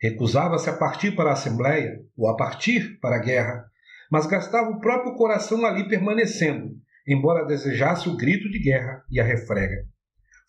Recusava-se 0.00 0.68
a 0.68 0.76
partir 0.76 1.16
para 1.16 1.30
a 1.30 1.32
assembleia, 1.32 2.00
ou 2.16 2.28
a 2.28 2.36
partir 2.36 2.98
para 3.00 3.16
a 3.16 3.20
guerra, 3.20 3.64
mas 4.10 4.26
gastava 4.26 4.70
o 4.70 4.80
próprio 4.80 5.14
coração 5.14 5.64
ali 5.64 5.88
permanecendo, 5.88 6.70
embora 7.06 7.46
desejasse 7.46 8.08
o 8.08 8.16
grito 8.16 8.48
de 8.50 8.58
guerra 8.58 9.02
e 9.10 9.20
a 9.20 9.24
refrega. 9.24 9.84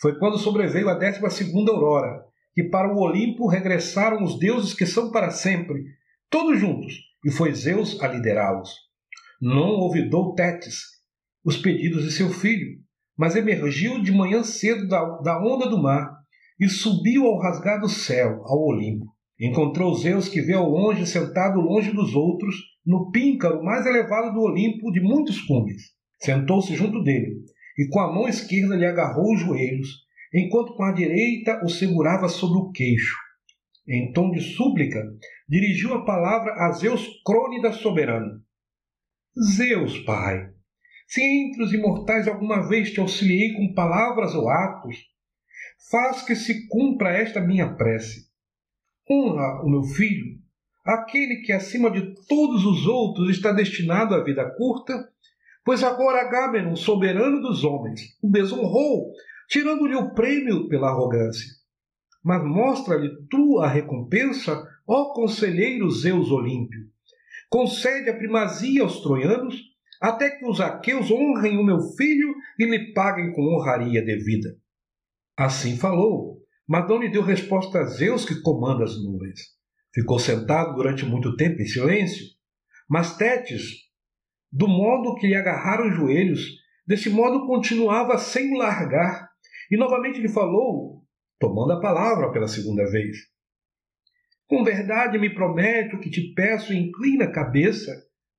Foi 0.01 0.17
quando 0.17 0.37
sobreveio 0.37 0.89
a 0.89 0.93
décima 0.93 1.29
segunda 1.29 1.71
aurora, 1.71 2.23
que 2.53 2.63
para 2.63 2.93
o 2.93 2.99
Olimpo 2.99 3.47
regressaram 3.47 4.23
os 4.23 4.39
deuses 4.39 4.73
que 4.73 4.85
são 4.85 5.11
para 5.11 5.31
sempre, 5.31 5.83
todos 6.29 6.59
juntos, 6.59 6.93
e 7.25 7.31
foi 7.31 7.53
Zeus 7.53 8.01
a 8.01 8.07
liderá-los. 8.07 8.88
Não 9.41 9.69
ouvidou 9.69 10.33
Tétis 10.33 10.81
os 11.45 11.55
pedidos 11.55 12.03
de 12.03 12.11
seu 12.11 12.29
filho, 12.29 12.77
mas 13.17 13.37
emergiu 13.37 14.01
de 14.01 14.11
manhã 14.11 14.43
cedo 14.43 14.85
da, 14.85 15.01
da 15.19 15.41
onda 15.41 15.69
do 15.69 15.81
mar 15.81 16.09
e 16.59 16.67
subiu 16.67 17.25
ao 17.25 17.39
rasgado 17.39 17.87
céu, 17.87 18.41
ao 18.43 18.59
Olimpo. 18.65 19.05
Encontrou 19.39 19.95
Zeus 19.95 20.27
que 20.27 20.41
vê 20.41 20.53
ao 20.53 20.69
longe, 20.69 21.07
sentado 21.07 21.61
longe 21.61 21.93
dos 21.93 22.13
outros, 22.15 22.53
no 22.85 23.11
píncaro 23.11 23.63
mais 23.63 23.85
elevado 23.85 24.33
do 24.33 24.41
Olimpo 24.41 24.91
de 24.91 24.99
muitos 24.99 25.41
cumes. 25.41 25.83
Sentou-se 26.21 26.75
junto 26.75 27.01
dele 27.01 27.41
e 27.77 27.87
com 27.87 28.01
a 28.01 28.13
mão 28.13 28.27
esquerda 28.27 28.75
lhe 28.75 28.85
agarrou 28.85 29.33
os 29.33 29.39
joelhos, 29.39 29.87
enquanto 30.33 30.75
com 30.75 30.83
a 30.83 30.91
direita 30.91 31.61
o 31.63 31.69
segurava 31.69 32.27
sobre 32.27 32.57
o 32.57 32.71
queixo. 32.71 33.15
Em 33.87 34.11
tom 34.11 34.31
de 34.31 34.41
súplica, 34.41 35.01
dirigiu 35.47 35.93
a 35.93 36.03
palavra 36.03 36.51
a 36.55 36.73
Zeus 36.73 37.07
Crônida 37.25 37.71
soberano. 37.71 38.41
Zeus, 39.37 39.99
Pai, 39.99 40.49
se 41.07 41.21
entre 41.21 41.63
os 41.63 41.71
imortais 41.71 42.27
alguma 42.27 42.67
vez 42.67 42.91
te 42.91 42.99
auxiliei 42.99 43.53
com 43.53 43.73
palavras 43.73 44.33
ou 44.33 44.49
atos, 44.49 44.97
faz 45.91 46.23
que 46.23 46.35
se 46.35 46.67
cumpra 46.67 47.15
esta 47.15 47.39
minha 47.39 47.75
prece. 47.75 48.27
Honra 49.09 49.61
o 49.63 49.69
meu 49.69 49.83
filho, 49.83 50.39
aquele 50.83 51.37
que 51.37 51.53
acima 51.53 51.91
de 51.91 52.15
todos 52.27 52.65
os 52.65 52.85
outros 52.87 53.29
está 53.29 53.51
destinado 53.51 54.15
à 54.15 54.23
vida 54.23 54.49
curta, 54.55 55.07
pois 55.63 55.83
agora 55.83 56.21
Agamenon, 56.21 56.75
soberano 56.75 57.39
dos 57.39 57.63
homens, 57.63 58.01
o 58.21 58.29
desonrou, 58.29 59.13
tirando-lhe 59.47 59.95
o 59.95 60.13
prêmio 60.13 60.67
pela 60.67 60.89
arrogância. 60.89 61.47
Mas 62.23 62.43
mostra-lhe 62.43 63.09
tu 63.29 63.59
a 63.59 63.67
recompensa, 63.67 64.67
ó 64.87 65.13
conselheiro 65.13 65.89
Zeus 65.89 66.31
Olímpio. 66.31 66.89
Concede 67.49 68.09
a 68.09 68.15
primazia 68.15 68.83
aos 68.83 69.01
troianos, 69.01 69.55
até 70.01 70.29
que 70.29 70.45
os 70.45 70.61
aqueus 70.61 71.09
honrem 71.11 71.57
o 71.57 71.63
meu 71.63 71.79
filho 71.97 72.33
e 72.57 72.65
lhe 72.65 72.93
paguem 72.93 73.33
com 73.33 73.41
honraria 73.41 74.03
devida. 74.03 74.55
Assim 75.37 75.77
falou, 75.77 76.39
mas 76.67 76.87
não 76.87 76.99
lhe 76.99 77.09
deu 77.09 77.23
resposta 77.23 77.79
a 77.79 77.85
Zeus 77.85 78.23
que 78.23 78.41
comanda 78.41 78.83
as 78.83 78.95
nuvens. 79.03 79.39
Ficou 79.93 80.19
sentado 80.19 80.75
durante 80.75 81.05
muito 81.05 81.35
tempo 81.35 81.61
em 81.61 81.65
silêncio, 81.65 82.25
mas 82.87 83.17
Tétis, 83.17 83.89
do 84.51 84.67
modo 84.67 85.15
que 85.15 85.27
lhe 85.27 85.35
agarraram 85.35 85.89
os 85.89 85.95
joelhos, 85.95 86.41
desse 86.85 87.09
modo 87.09 87.47
continuava 87.47 88.17
sem 88.17 88.55
largar, 88.57 89.29
e 89.71 89.77
novamente 89.77 90.19
lhe 90.19 90.29
falou, 90.29 91.03
tomando 91.39 91.73
a 91.73 91.81
palavra 91.81 92.31
pela 92.31 92.47
segunda 92.47 92.83
vez. 92.89 93.17
Com 94.49 94.63
verdade 94.63 95.19
me 95.19 95.31
promete 95.31 95.95
o 95.95 95.99
que 95.99 96.09
te 96.09 96.33
peço 96.33 96.73
e 96.73 96.77
inclina 96.77 97.25
a 97.25 97.31
cabeça, 97.31 97.91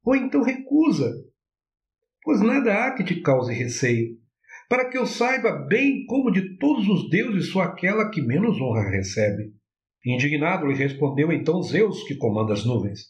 ou 0.05 0.17
então 0.17 0.43
recusa, 0.43 1.09
pois 2.25 2.41
nada 2.41 2.75
há 2.75 2.95
que 2.95 3.05
te 3.05 3.21
cause 3.21 3.55
receio, 3.55 4.17
para 4.69 4.91
que 4.91 4.99
eu 4.99 5.07
saiba 5.07 5.53
bem 5.53 6.05
como 6.07 6.33
de 6.33 6.57
todos 6.57 6.89
os 6.89 7.09
deuses 7.09 7.53
sou 7.53 7.63
aquela 7.63 8.11
que 8.11 8.21
menos 8.21 8.61
honra 8.61 8.91
recebe. 8.91 9.53
Indignado 10.05 10.67
lhe 10.67 10.75
respondeu 10.75 11.31
então 11.31 11.63
Zeus, 11.63 12.03
que 12.03 12.17
comanda 12.17 12.55
as 12.55 12.65
nuvens. 12.65 13.03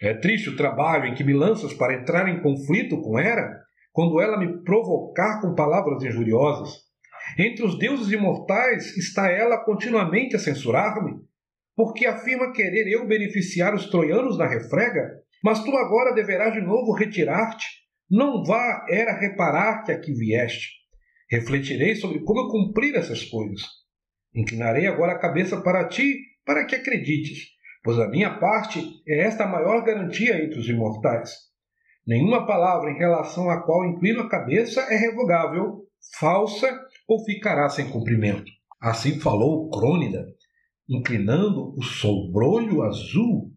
É 0.00 0.14
triste 0.14 0.48
o 0.48 0.56
trabalho 0.56 1.08
em 1.08 1.14
que 1.14 1.24
me 1.24 1.34
lanças 1.34 1.74
para 1.74 1.92
entrar 1.92 2.26
em 2.26 2.40
conflito 2.40 3.02
com 3.02 3.18
Hera, 3.18 3.60
quando 3.92 4.18
ela 4.18 4.38
me 4.38 4.62
provocar 4.62 5.42
com 5.42 5.54
palavras 5.54 6.02
injuriosas. 6.02 6.70
Entre 7.38 7.62
os 7.62 7.78
deuses 7.78 8.10
imortais 8.10 8.96
está 8.96 9.30
ela 9.30 9.62
continuamente 9.62 10.34
a 10.36 10.38
censurar-me, 10.38 11.22
porque 11.76 12.06
afirma 12.06 12.52
querer 12.52 12.86
eu 12.90 13.06
beneficiar 13.06 13.74
os 13.74 13.86
troianos 13.90 14.38
na 14.38 14.46
refrega, 14.46 15.20
mas 15.42 15.62
tu 15.62 15.70
agora 15.76 16.14
deverás 16.14 16.52
de 16.52 16.60
novo 16.60 16.92
retirar-te. 16.92 17.66
Não 18.10 18.44
vá, 18.44 18.86
Hera, 18.88 19.18
reparar 19.18 19.82
que 19.82 19.92
aqui 19.92 20.12
vieste. 20.12 20.68
Refletirei 21.30 21.94
sobre 21.96 22.22
como 22.22 22.40
eu 22.40 22.48
cumprir 22.48 22.94
essas 22.94 23.24
coisas. 23.24 23.62
Inclinarei 24.34 24.86
agora 24.86 25.12
a 25.12 25.18
cabeça 25.18 25.60
para 25.60 25.88
ti, 25.88 26.16
para 26.44 26.64
que 26.64 26.76
acredites 26.76 27.54
pois 27.84 27.98
a 27.98 28.08
minha 28.08 28.38
parte 28.38 28.82
é 29.06 29.26
esta 29.26 29.44
a 29.44 29.48
maior 29.48 29.84
garantia 29.84 30.42
entre 30.42 30.58
os 30.58 30.66
imortais. 30.66 31.32
Nenhuma 32.06 32.46
palavra 32.46 32.90
em 32.90 32.96
relação 32.96 33.50
à 33.50 33.62
qual 33.62 33.84
inclino 33.84 34.22
a 34.22 34.28
cabeça 34.28 34.80
é 34.90 34.96
revogável, 34.96 35.82
falsa 36.18 36.66
ou 37.06 37.22
ficará 37.24 37.68
sem 37.68 37.90
cumprimento. 37.90 38.50
Assim 38.80 39.20
falou 39.20 39.70
Crônida, 39.70 40.26
inclinando 40.88 41.74
o 41.76 41.82
sobrolho 41.82 42.82
azul. 42.82 43.52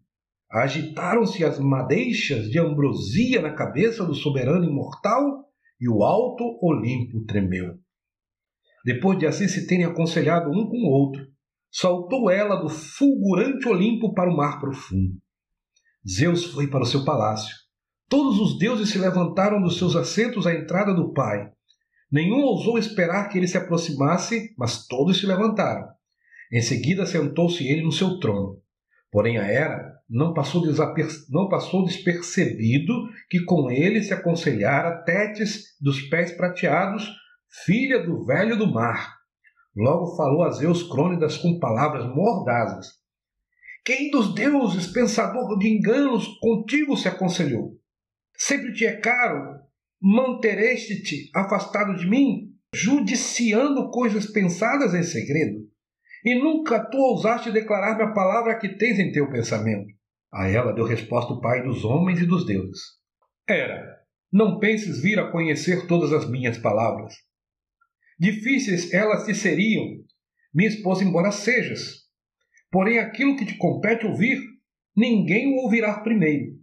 Agitaram-se 0.50 1.44
as 1.44 1.58
madeixas 1.58 2.48
de 2.48 2.58
ambrosia 2.58 3.42
na 3.42 3.52
cabeça 3.52 4.04
do 4.04 4.14
soberano 4.14 4.64
imortal 4.64 5.44
e 5.80 5.88
o 5.88 6.02
alto 6.02 6.58
Olimpo 6.62 7.24
tremeu. 7.26 7.78
Depois 8.84 9.18
de 9.18 9.26
assim 9.26 9.46
se 9.46 9.66
terem 9.66 9.84
aconselhado 9.84 10.50
um 10.50 10.66
com 10.68 10.78
o 10.78 10.90
outro, 10.90 11.26
saltou 11.70 12.30
ela 12.30 12.56
do 12.56 12.68
fulgurante 12.68 13.68
Olimpo 13.68 14.14
para 14.14 14.32
o 14.32 14.36
mar 14.36 14.58
profundo. 14.58 15.18
Zeus 16.08 16.44
foi 16.46 16.66
para 16.68 16.82
o 16.82 16.86
seu 16.86 17.04
palácio. 17.04 17.54
Todos 18.08 18.40
os 18.40 18.58
deuses 18.58 18.88
se 18.88 18.98
levantaram 18.98 19.60
dos 19.60 19.76
seus 19.76 19.94
assentos 19.94 20.46
à 20.46 20.54
entrada 20.54 20.94
do 20.94 21.12
pai. 21.12 21.50
Nenhum 22.10 22.40
ousou 22.40 22.78
esperar 22.78 23.28
que 23.28 23.36
ele 23.36 23.46
se 23.46 23.58
aproximasse, 23.58 24.54
mas 24.56 24.86
todos 24.86 25.20
se 25.20 25.26
levantaram. 25.26 25.97
Em 26.52 26.62
seguida 26.62 27.06
sentou-se 27.06 27.66
ele 27.66 27.82
no 27.82 27.92
seu 27.92 28.18
trono. 28.18 28.60
Porém 29.10 29.38
a 29.38 29.44
Hera 29.44 29.94
não 30.08 30.32
passou, 30.32 30.62
não 31.30 31.48
passou 31.48 31.84
despercebido 31.84 32.92
que 33.28 33.44
com 33.44 33.70
ele 33.70 34.02
se 34.02 34.12
aconselhara 34.12 35.02
Tétis 35.04 35.76
dos 35.80 36.02
pés 36.02 36.32
prateados, 36.32 37.08
filha 37.64 38.02
do 38.02 38.24
velho 38.24 38.56
do 38.56 38.66
mar, 38.66 39.18
Logo 39.78 40.16
falou 40.16 40.42
a 40.42 40.50
Zeus 40.50 40.82
Crônidas 40.82 41.36
com 41.36 41.60
palavras 41.60 42.04
mordazes. 42.12 42.94
Quem 43.84 44.10
dos 44.10 44.34
deuses, 44.34 44.88
pensador 44.88 45.56
de 45.56 45.68
enganos, 45.68 46.26
contigo 46.40 46.96
se 46.96 47.06
aconselhou? 47.06 47.78
Sempre 48.36 48.72
te 48.72 48.84
é 48.84 48.96
caro 48.96 49.60
mantereste-te 50.00 51.30
afastado 51.34 51.96
de 51.96 52.08
mim, 52.08 52.52
judiciando 52.74 53.90
coisas 53.90 54.26
pensadas 54.26 54.94
em 54.94 55.02
segredo? 55.04 55.67
E 56.24 56.34
nunca 56.34 56.84
tu 56.84 56.98
ousaste 56.98 57.52
declarar-me 57.52 58.02
a 58.02 58.12
palavra 58.12 58.58
que 58.58 58.76
tens 58.76 58.98
em 58.98 59.12
teu 59.12 59.30
pensamento. 59.30 59.92
A 60.32 60.48
ela 60.48 60.72
deu 60.72 60.84
resposta 60.84 61.32
o 61.32 61.40
Pai 61.40 61.62
dos 61.62 61.84
homens 61.84 62.20
e 62.20 62.26
dos 62.26 62.44
deuses. 62.44 62.80
Era, 63.48 63.98
não 64.32 64.58
penses 64.58 65.00
vir 65.00 65.18
a 65.18 65.30
conhecer 65.30 65.86
todas 65.86 66.12
as 66.12 66.28
minhas 66.28 66.58
palavras. 66.58 67.14
Difíceis 68.18 68.92
elas 68.92 69.24
te 69.24 69.34
seriam, 69.34 69.84
minha 70.52 70.68
esposa, 70.68 71.04
embora 71.04 71.30
sejas. 71.30 72.08
Porém, 72.70 72.98
aquilo 72.98 73.36
que 73.36 73.46
te 73.46 73.56
compete 73.56 74.04
ouvir, 74.04 74.38
ninguém 74.94 75.54
o 75.54 75.62
ouvirá 75.62 76.00
primeiro. 76.00 76.58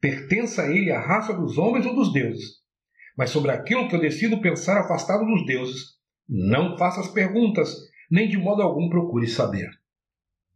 Pertença 0.00 0.62
a 0.62 0.70
ele 0.70 0.92
a 0.92 1.00
raça 1.00 1.32
dos 1.32 1.58
homens 1.58 1.86
ou 1.86 1.94
dos 1.94 2.12
deuses. 2.12 2.58
Mas 3.16 3.30
sobre 3.30 3.50
aquilo 3.50 3.88
que 3.88 3.96
eu 3.96 4.00
decido 4.00 4.40
pensar 4.40 4.78
afastado 4.78 5.24
dos 5.26 5.44
deuses, 5.44 5.98
não 6.28 6.76
faças 6.78 7.08
perguntas, 7.08 7.74
nem 8.10 8.28
de 8.28 8.36
modo 8.36 8.62
algum 8.62 8.88
procure 8.88 9.26
saber. 9.26 9.68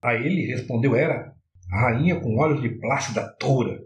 A 0.02 0.14
ele 0.14 0.46
respondeu 0.46 0.96
Hera, 0.96 1.32
a 1.70 1.80
rainha 1.80 2.20
com 2.20 2.36
olhos 2.36 2.60
de 2.60 2.68
plácida 2.68 3.28
toura. 3.38 3.78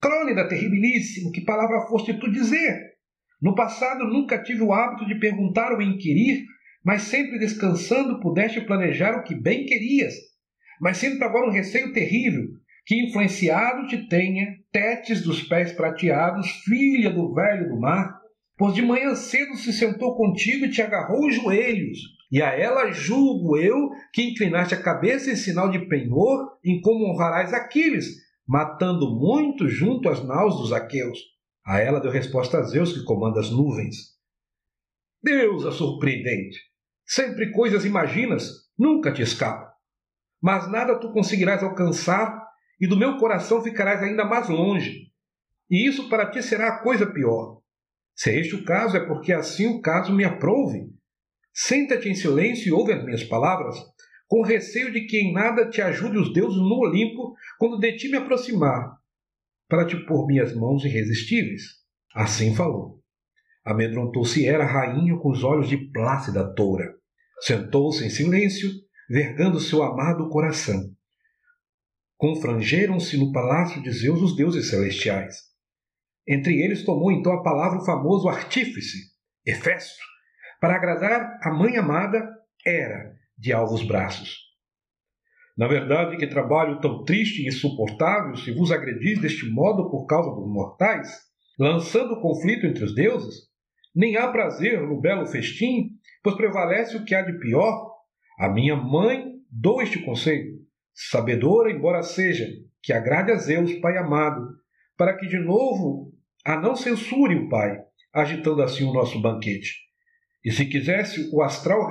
Crônida 0.00 0.48
terribilíssimo, 0.48 1.32
que 1.32 1.40
palavra 1.40 1.86
foste 1.88 2.14
tu 2.14 2.30
dizer? 2.30 2.96
No 3.40 3.54
passado 3.54 4.04
nunca 4.04 4.42
tive 4.42 4.62
o 4.62 4.72
hábito 4.72 5.06
de 5.06 5.18
perguntar 5.18 5.72
ou 5.72 5.82
inquirir, 5.82 6.44
mas 6.84 7.02
sempre 7.02 7.38
descansando 7.38 8.20
pudeste 8.20 8.60
planejar 8.60 9.18
o 9.18 9.22
que 9.22 9.34
bem 9.34 9.64
querias. 9.64 10.14
Mas 10.80 10.98
sinto 10.98 11.22
agora 11.22 11.48
um 11.48 11.52
receio 11.52 11.92
terrível, 11.92 12.44
que 12.86 12.94
influenciado 12.94 13.86
te 13.86 14.08
tenha 14.08 14.56
Tétis 14.72 15.22
dos 15.22 15.42
pés 15.42 15.72
prateados, 15.72 16.50
filha 16.64 17.10
do 17.10 17.34
velho 17.34 17.68
do 17.68 17.80
mar, 17.80 18.18
pois 18.56 18.74
de 18.74 18.82
manhã 18.82 19.14
cedo 19.14 19.54
se 19.56 19.72
sentou 19.72 20.16
contigo 20.16 20.66
e 20.66 20.70
te 20.70 20.82
agarrou 20.82 21.26
os 21.26 21.34
joelhos. 21.34 21.98
E 22.30 22.42
a 22.42 22.48
ela 22.48 22.90
julgo 22.90 23.56
eu 23.56 23.90
que 24.12 24.22
inclinaste 24.22 24.74
a 24.74 24.82
cabeça 24.82 25.30
em 25.30 25.36
sinal 25.36 25.70
de 25.70 25.86
penhor 25.86 26.58
em 26.64 26.80
como 26.80 27.06
honrarás 27.06 27.54
Aquiles, 27.54 28.06
matando 28.46 29.14
muito 29.14 29.68
junto 29.68 30.08
às 30.08 30.22
naus 30.24 30.56
dos 30.56 30.72
aqueus. 30.72 31.18
A 31.64 31.80
ela 31.80 32.00
deu 32.00 32.10
resposta 32.10 32.58
a 32.58 32.62
Zeus, 32.62 32.92
que 32.92 33.04
comanda 33.04 33.40
as 33.40 33.50
nuvens. 33.50 34.16
Deusa 35.22 35.70
surpreendente! 35.70 36.58
Sempre 37.04 37.52
coisas 37.52 37.84
imaginas, 37.84 38.68
nunca 38.78 39.12
te 39.12 39.22
escapa. 39.22 39.72
Mas 40.40 40.70
nada 40.70 40.98
tu 40.98 41.12
conseguirás 41.12 41.62
alcançar, 41.62 42.46
e 42.80 42.86
do 42.86 42.96
meu 42.96 43.18
coração 43.18 43.62
ficarás 43.62 44.02
ainda 44.02 44.24
mais 44.24 44.48
longe. 44.48 45.08
E 45.70 45.86
isso 45.86 46.08
para 46.08 46.30
ti 46.30 46.42
será 46.42 46.68
a 46.68 46.82
coisa 46.82 47.06
pior. 47.06 47.60
Se 48.14 48.30
este 48.30 48.54
o 48.54 48.64
caso, 48.64 48.96
é 48.96 49.06
porque 49.06 49.32
assim 49.32 49.66
o 49.66 49.80
caso 49.80 50.14
me 50.14 50.24
aprouve. 50.24 50.90
Senta-te 51.60 52.08
em 52.08 52.14
silêncio 52.14 52.68
e 52.68 52.72
ouve 52.72 52.92
as 52.92 53.04
minhas 53.04 53.24
palavras, 53.24 53.74
com 54.28 54.42
receio 54.42 54.92
de 54.92 55.06
que 55.06 55.18
em 55.18 55.32
nada 55.32 55.68
te 55.68 55.82
ajude 55.82 56.16
os 56.16 56.32
deuses 56.32 56.56
no 56.56 56.78
Olimpo 56.78 57.34
quando 57.58 57.80
de 57.80 57.96
ti 57.96 58.08
me 58.08 58.16
aproximar, 58.16 58.96
para 59.68 59.84
te 59.84 59.96
pôr 60.06 60.28
minhas 60.28 60.54
mãos 60.54 60.84
irresistíveis. 60.84 61.62
Assim 62.14 62.54
falou. 62.54 63.02
Amedrontou-se 63.64 64.46
era 64.46 64.62
a 64.62 64.66
rainha 64.68 65.18
com 65.18 65.32
os 65.32 65.42
olhos 65.42 65.68
de 65.68 65.76
plácida 65.90 66.54
toura. 66.54 66.94
Sentou-se 67.40 68.06
em 68.06 68.10
silêncio, 68.10 68.70
vergando 69.10 69.58
seu 69.58 69.82
amado 69.82 70.28
coração. 70.28 70.80
Confrangeram-se 72.16 73.16
no 73.16 73.32
palácio 73.32 73.82
de 73.82 73.90
Zeus 73.90 74.22
os 74.22 74.36
deuses 74.36 74.70
celestiais. 74.70 75.38
Entre 76.24 76.62
eles 76.62 76.84
tomou 76.84 77.10
então 77.10 77.32
a 77.32 77.42
palavra 77.42 77.80
o 77.80 77.84
famoso 77.84 78.28
artífice, 78.28 78.96
Hefesto, 79.44 80.08
para 80.60 80.74
agradar 80.74 81.38
a 81.42 81.50
mãe 81.52 81.76
amada, 81.76 82.28
era 82.66 83.12
de 83.36 83.52
alvos 83.52 83.82
braços. 83.86 84.48
Na 85.56 85.66
verdade, 85.66 86.16
que 86.16 86.26
trabalho 86.26 86.80
tão 86.80 87.04
triste 87.04 87.42
e 87.42 87.48
insuportável 87.48 88.36
se 88.36 88.52
vos 88.52 88.70
agredis 88.70 89.20
deste 89.20 89.50
modo 89.50 89.90
por 89.90 90.06
causa 90.06 90.30
dos 90.30 90.48
mortais, 90.48 91.08
lançando 91.58 92.20
conflito 92.20 92.66
entre 92.66 92.84
os 92.84 92.94
deuses? 92.94 93.48
Nem 93.94 94.16
há 94.16 94.28
prazer 94.28 94.80
no 94.80 95.00
belo 95.00 95.26
festim, 95.26 95.90
pois 96.22 96.36
prevalece 96.36 96.96
o 96.96 97.04
que 97.04 97.14
há 97.14 97.22
de 97.22 97.36
pior. 97.40 97.92
A 98.38 98.48
minha 98.48 98.76
mãe 98.76 99.32
dou 99.50 99.82
este 99.82 100.04
conselho, 100.04 100.60
sabedora, 100.94 101.72
embora 101.72 102.02
seja, 102.02 102.46
que 102.80 102.92
agrade 102.92 103.32
a 103.32 103.36
Zeus, 103.36 103.72
Pai 103.80 103.96
amado, 103.96 104.46
para 104.96 105.16
que 105.16 105.26
de 105.26 105.38
novo 105.38 106.12
a 106.44 106.56
não 106.60 106.76
censure 106.76 107.34
o 107.34 107.48
Pai, 107.48 107.76
agitando 108.12 108.62
assim 108.62 108.84
o 108.84 108.92
nosso 108.92 109.20
banquete. 109.20 109.87
E 110.44 110.52
se 110.52 110.66
quisesse 110.66 111.30
o 111.32 111.42
astral 111.42 111.88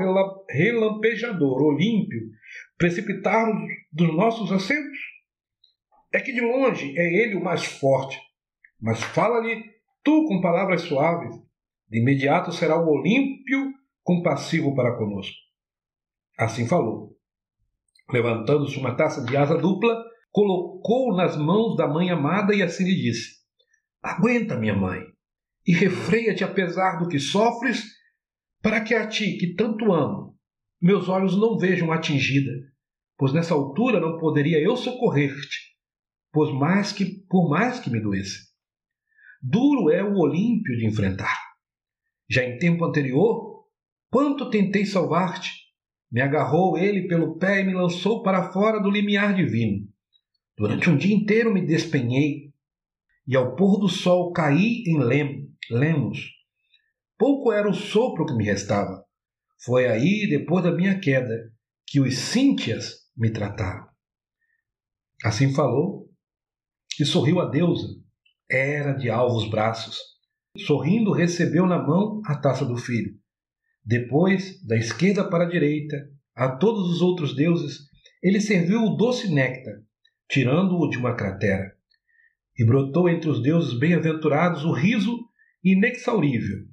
relampejador, 0.50 1.62
olímpio, 1.62 2.30
precipitar-nos 2.78 3.70
dos 3.92 4.16
nossos 4.16 4.52
assentos? 4.52 4.98
É 6.14 6.20
que 6.20 6.34
de 6.34 6.42
longe 6.42 6.98
é 6.98 7.22
ele 7.22 7.36
o 7.36 7.44
mais 7.44 7.66
forte, 7.66 8.18
mas 8.80 9.04
fala-lhe 9.04 9.64
tu 10.04 10.26
com 10.26 10.40
palavras 10.40 10.84
suaves, 10.84 11.36
de 11.90 12.00
imediato 12.00 12.52
será 12.52 12.78
o 12.78 12.88
Olímpio 12.88 13.74
compassivo 14.04 14.74
para 14.74 14.96
conosco. 14.98 15.36
Assim 16.38 16.66
falou. 16.66 17.18
Levantando-se 18.10 18.78
uma 18.78 18.96
taça 18.96 19.22
de 19.26 19.36
asa 19.36 19.58
dupla, 19.58 20.02
colocou 20.32 21.14
nas 21.14 21.36
mãos 21.36 21.76
da 21.76 21.88
mãe 21.88 22.10
amada 22.10 22.56
e 22.56 22.62
assim 22.62 22.86
lhe 22.86 22.96
disse: 22.96 23.38
Aguenta, 24.02 24.56
minha 24.56 24.76
mãe, 24.76 25.02
e 25.66 25.74
refreia-te 25.74 26.44
apesar 26.44 27.00
do 27.00 27.10
que 27.10 27.20
sofres, 27.20 27.84
para 28.62 28.82
que 28.82 28.94
a 28.94 29.08
ti, 29.08 29.38
que 29.38 29.54
tanto 29.54 29.92
amo, 29.94 30.36
meus 30.82 31.10
olhos 31.10 31.36
não 31.36 31.58
vejam 31.58 31.92
atingida, 31.92 32.52
pois 33.18 33.34
nessa 33.34 33.54
altura 33.54 34.00
não 34.00 34.18
poderia 34.18 34.60
eu 34.60 34.76
socorrer-te, 34.76 35.76
pois 36.32 36.54
mais 36.54 36.92
que 36.92 37.06
por 37.28 37.50
mais 37.50 37.80
que 37.80 37.90
me 37.90 38.00
doesse. 38.00 38.48
Duro 39.42 39.90
é 39.90 40.04
o 40.04 40.18
Olímpio 40.18 40.78
de 40.78 40.86
enfrentar. 40.86 41.36
Já 42.30 42.44
em 42.44 42.58
tempo 42.58 42.86
anterior, 42.86 43.66
quanto 44.10 44.50
tentei 44.50 44.86
salvar-te, 44.86 45.52
me 46.12 46.22
agarrou 46.22 46.78
ele 46.78 47.08
pelo 47.08 47.38
pé 47.38 47.62
e 47.62 47.64
me 47.64 47.74
lançou 47.74 48.24
para 48.24 48.52
fora 48.52 48.80
do 48.80 48.90
limiar 48.90 49.36
divino. 49.36 49.88
Durante 50.58 50.90
um 50.90 50.98
dia 50.98 51.16
inteiro 51.16 51.54
me 51.54 51.66
despenhei, 51.66 52.54
e 53.28 53.36
ao 53.36 53.56
pôr 53.56 53.80
do 53.80 53.90
sol 53.90 54.32
caí 54.32 54.84
em 54.88 54.98
lem 55.00 55.52
lemos. 55.70 56.37
Pouco 57.18 57.52
era 57.52 57.70
o 57.70 57.74
sopro 57.74 58.26
que 58.26 58.36
me 58.36 58.46
restava. 58.46 59.04
Foi 59.64 59.88
aí, 59.88 60.28
depois 60.30 60.64
da 60.64 60.72
minha 60.72 61.00
queda, 61.00 61.52
que 61.88 62.00
os 62.00 62.16
Cíntias 62.18 62.94
me 63.16 63.32
trataram. 63.32 63.88
Assim 65.24 65.54
falou 65.54 66.08
e 67.00 67.06
sorriu 67.06 67.40
a 67.40 67.50
deusa. 67.50 67.88
Era 68.50 68.94
de 68.94 69.10
alvos 69.10 69.50
braços. 69.50 69.98
Sorrindo, 70.66 71.12
recebeu 71.12 71.66
na 71.66 71.82
mão 71.82 72.22
a 72.26 72.36
taça 72.36 72.66
do 72.66 72.78
filho. 72.78 73.14
Depois, 73.84 74.64
da 74.66 74.76
esquerda 74.76 75.28
para 75.28 75.46
a 75.46 75.50
direita, 75.50 75.96
a 76.36 76.56
todos 76.56 76.90
os 76.90 77.02
outros 77.02 77.36
deuses, 77.36 77.80
ele 78.22 78.42
serviu 78.42 78.84
o 78.84 78.96
doce 78.96 79.34
néctar, 79.34 79.76
tirando-o 80.30 80.90
de 80.90 80.98
uma 80.98 81.16
cratera. 81.16 81.74
E 82.58 82.66
brotou 82.66 83.10
entre 83.10 83.30
os 83.30 83.42
deuses 83.42 83.78
bem-aventurados 83.78 84.66
o 84.66 84.72
riso 84.72 85.18
inexaurível, 85.64 86.66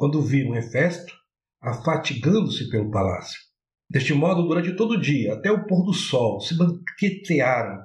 quando 0.00 0.22
viram 0.22 0.56
Hefesto 0.56 1.12
afatigando-se 1.60 2.70
pelo 2.70 2.90
palácio. 2.90 3.38
Deste 3.86 4.14
modo, 4.14 4.48
durante 4.48 4.74
todo 4.74 4.92
o 4.92 5.00
dia, 5.00 5.34
até 5.34 5.52
o 5.52 5.66
pôr 5.66 5.84
do 5.84 5.92
sol, 5.92 6.40
se 6.40 6.56
banquetearam, 6.56 7.84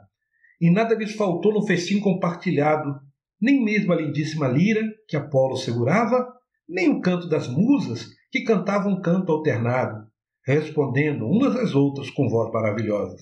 e 0.62 0.72
nada 0.72 0.96
lhes 0.96 1.14
faltou 1.14 1.54
no 1.54 1.68
festim 1.68 2.00
compartilhado, 2.00 3.02
nem 3.42 3.62
mesmo 3.62 3.92
a 3.92 3.98
lindíssima 3.98 4.48
lira 4.48 4.82
que 5.10 5.18
Apolo 5.18 5.58
segurava, 5.58 6.26
nem 6.70 6.90
o 6.90 7.02
canto 7.02 7.28
das 7.28 7.50
musas 7.50 8.08
que 8.32 8.46
cantavam 8.46 8.94
um 8.94 9.02
canto 9.02 9.34
alternado, 9.34 10.08
respondendo 10.48 11.26
umas 11.26 11.54
às 11.58 11.76
outras 11.76 12.10
com 12.10 12.30
voz 12.30 12.50
maravilhosa. 12.50 13.18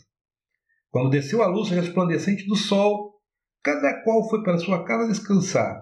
Quando 0.92 1.10
desceu 1.10 1.42
a 1.42 1.48
luz 1.48 1.72
resplandecente 1.72 2.46
do 2.46 2.56
sol, 2.56 3.16
cada 3.64 4.04
qual 4.04 4.30
foi 4.30 4.44
para 4.44 4.60
sua 4.60 4.86
casa 4.86 5.08
descansar, 5.08 5.82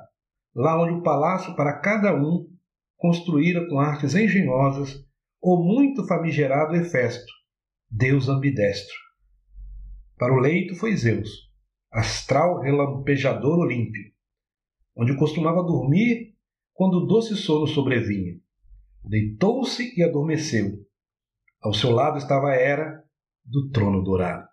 lá 0.56 0.82
onde 0.82 0.94
o 0.94 1.04
palácio 1.04 1.54
para 1.58 1.78
cada 1.78 2.16
um 2.16 2.50
construíra 3.02 3.68
com 3.68 3.80
artes 3.80 4.14
engenhosas 4.14 5.04
o 5.42 5.58
muito 5.58 6.06
famigerado 6.06 6.76
Hefesto, 6.76 7.34
deus 7.90 8.30
ambidestro. 8.30 8.96
Para 10.20 10.32
o 10.32 10.38
leito 10.38 10.76
foi 10.76 10.96
Zeus, 10.96 11.32
astral 11.92 12.60
relampejador 12.60 13.58
olímpio, 13.58 14.04
onde 14.96 15.18
costumava 15.18 15.64
dormir 15.64 16.36
quando 16.74 16.98
o 16.98 17.08
doce 17.08 17.36
sono 17.36 17.66
sobrevinha. 17.66 18.40
Deitou-se 19.04 20.00
e 20.00 20.04
adormeceu. 20.04 20.78
Ao 21.60 21.74
seu 21.74 21.90
lado 21.90 22.20
estava 22.20 22.50
a 22.50 22.56
Hera 22.56 23.04
do 23.44 23.72
trono 23.72 24.04
dourado. 24.04 24.48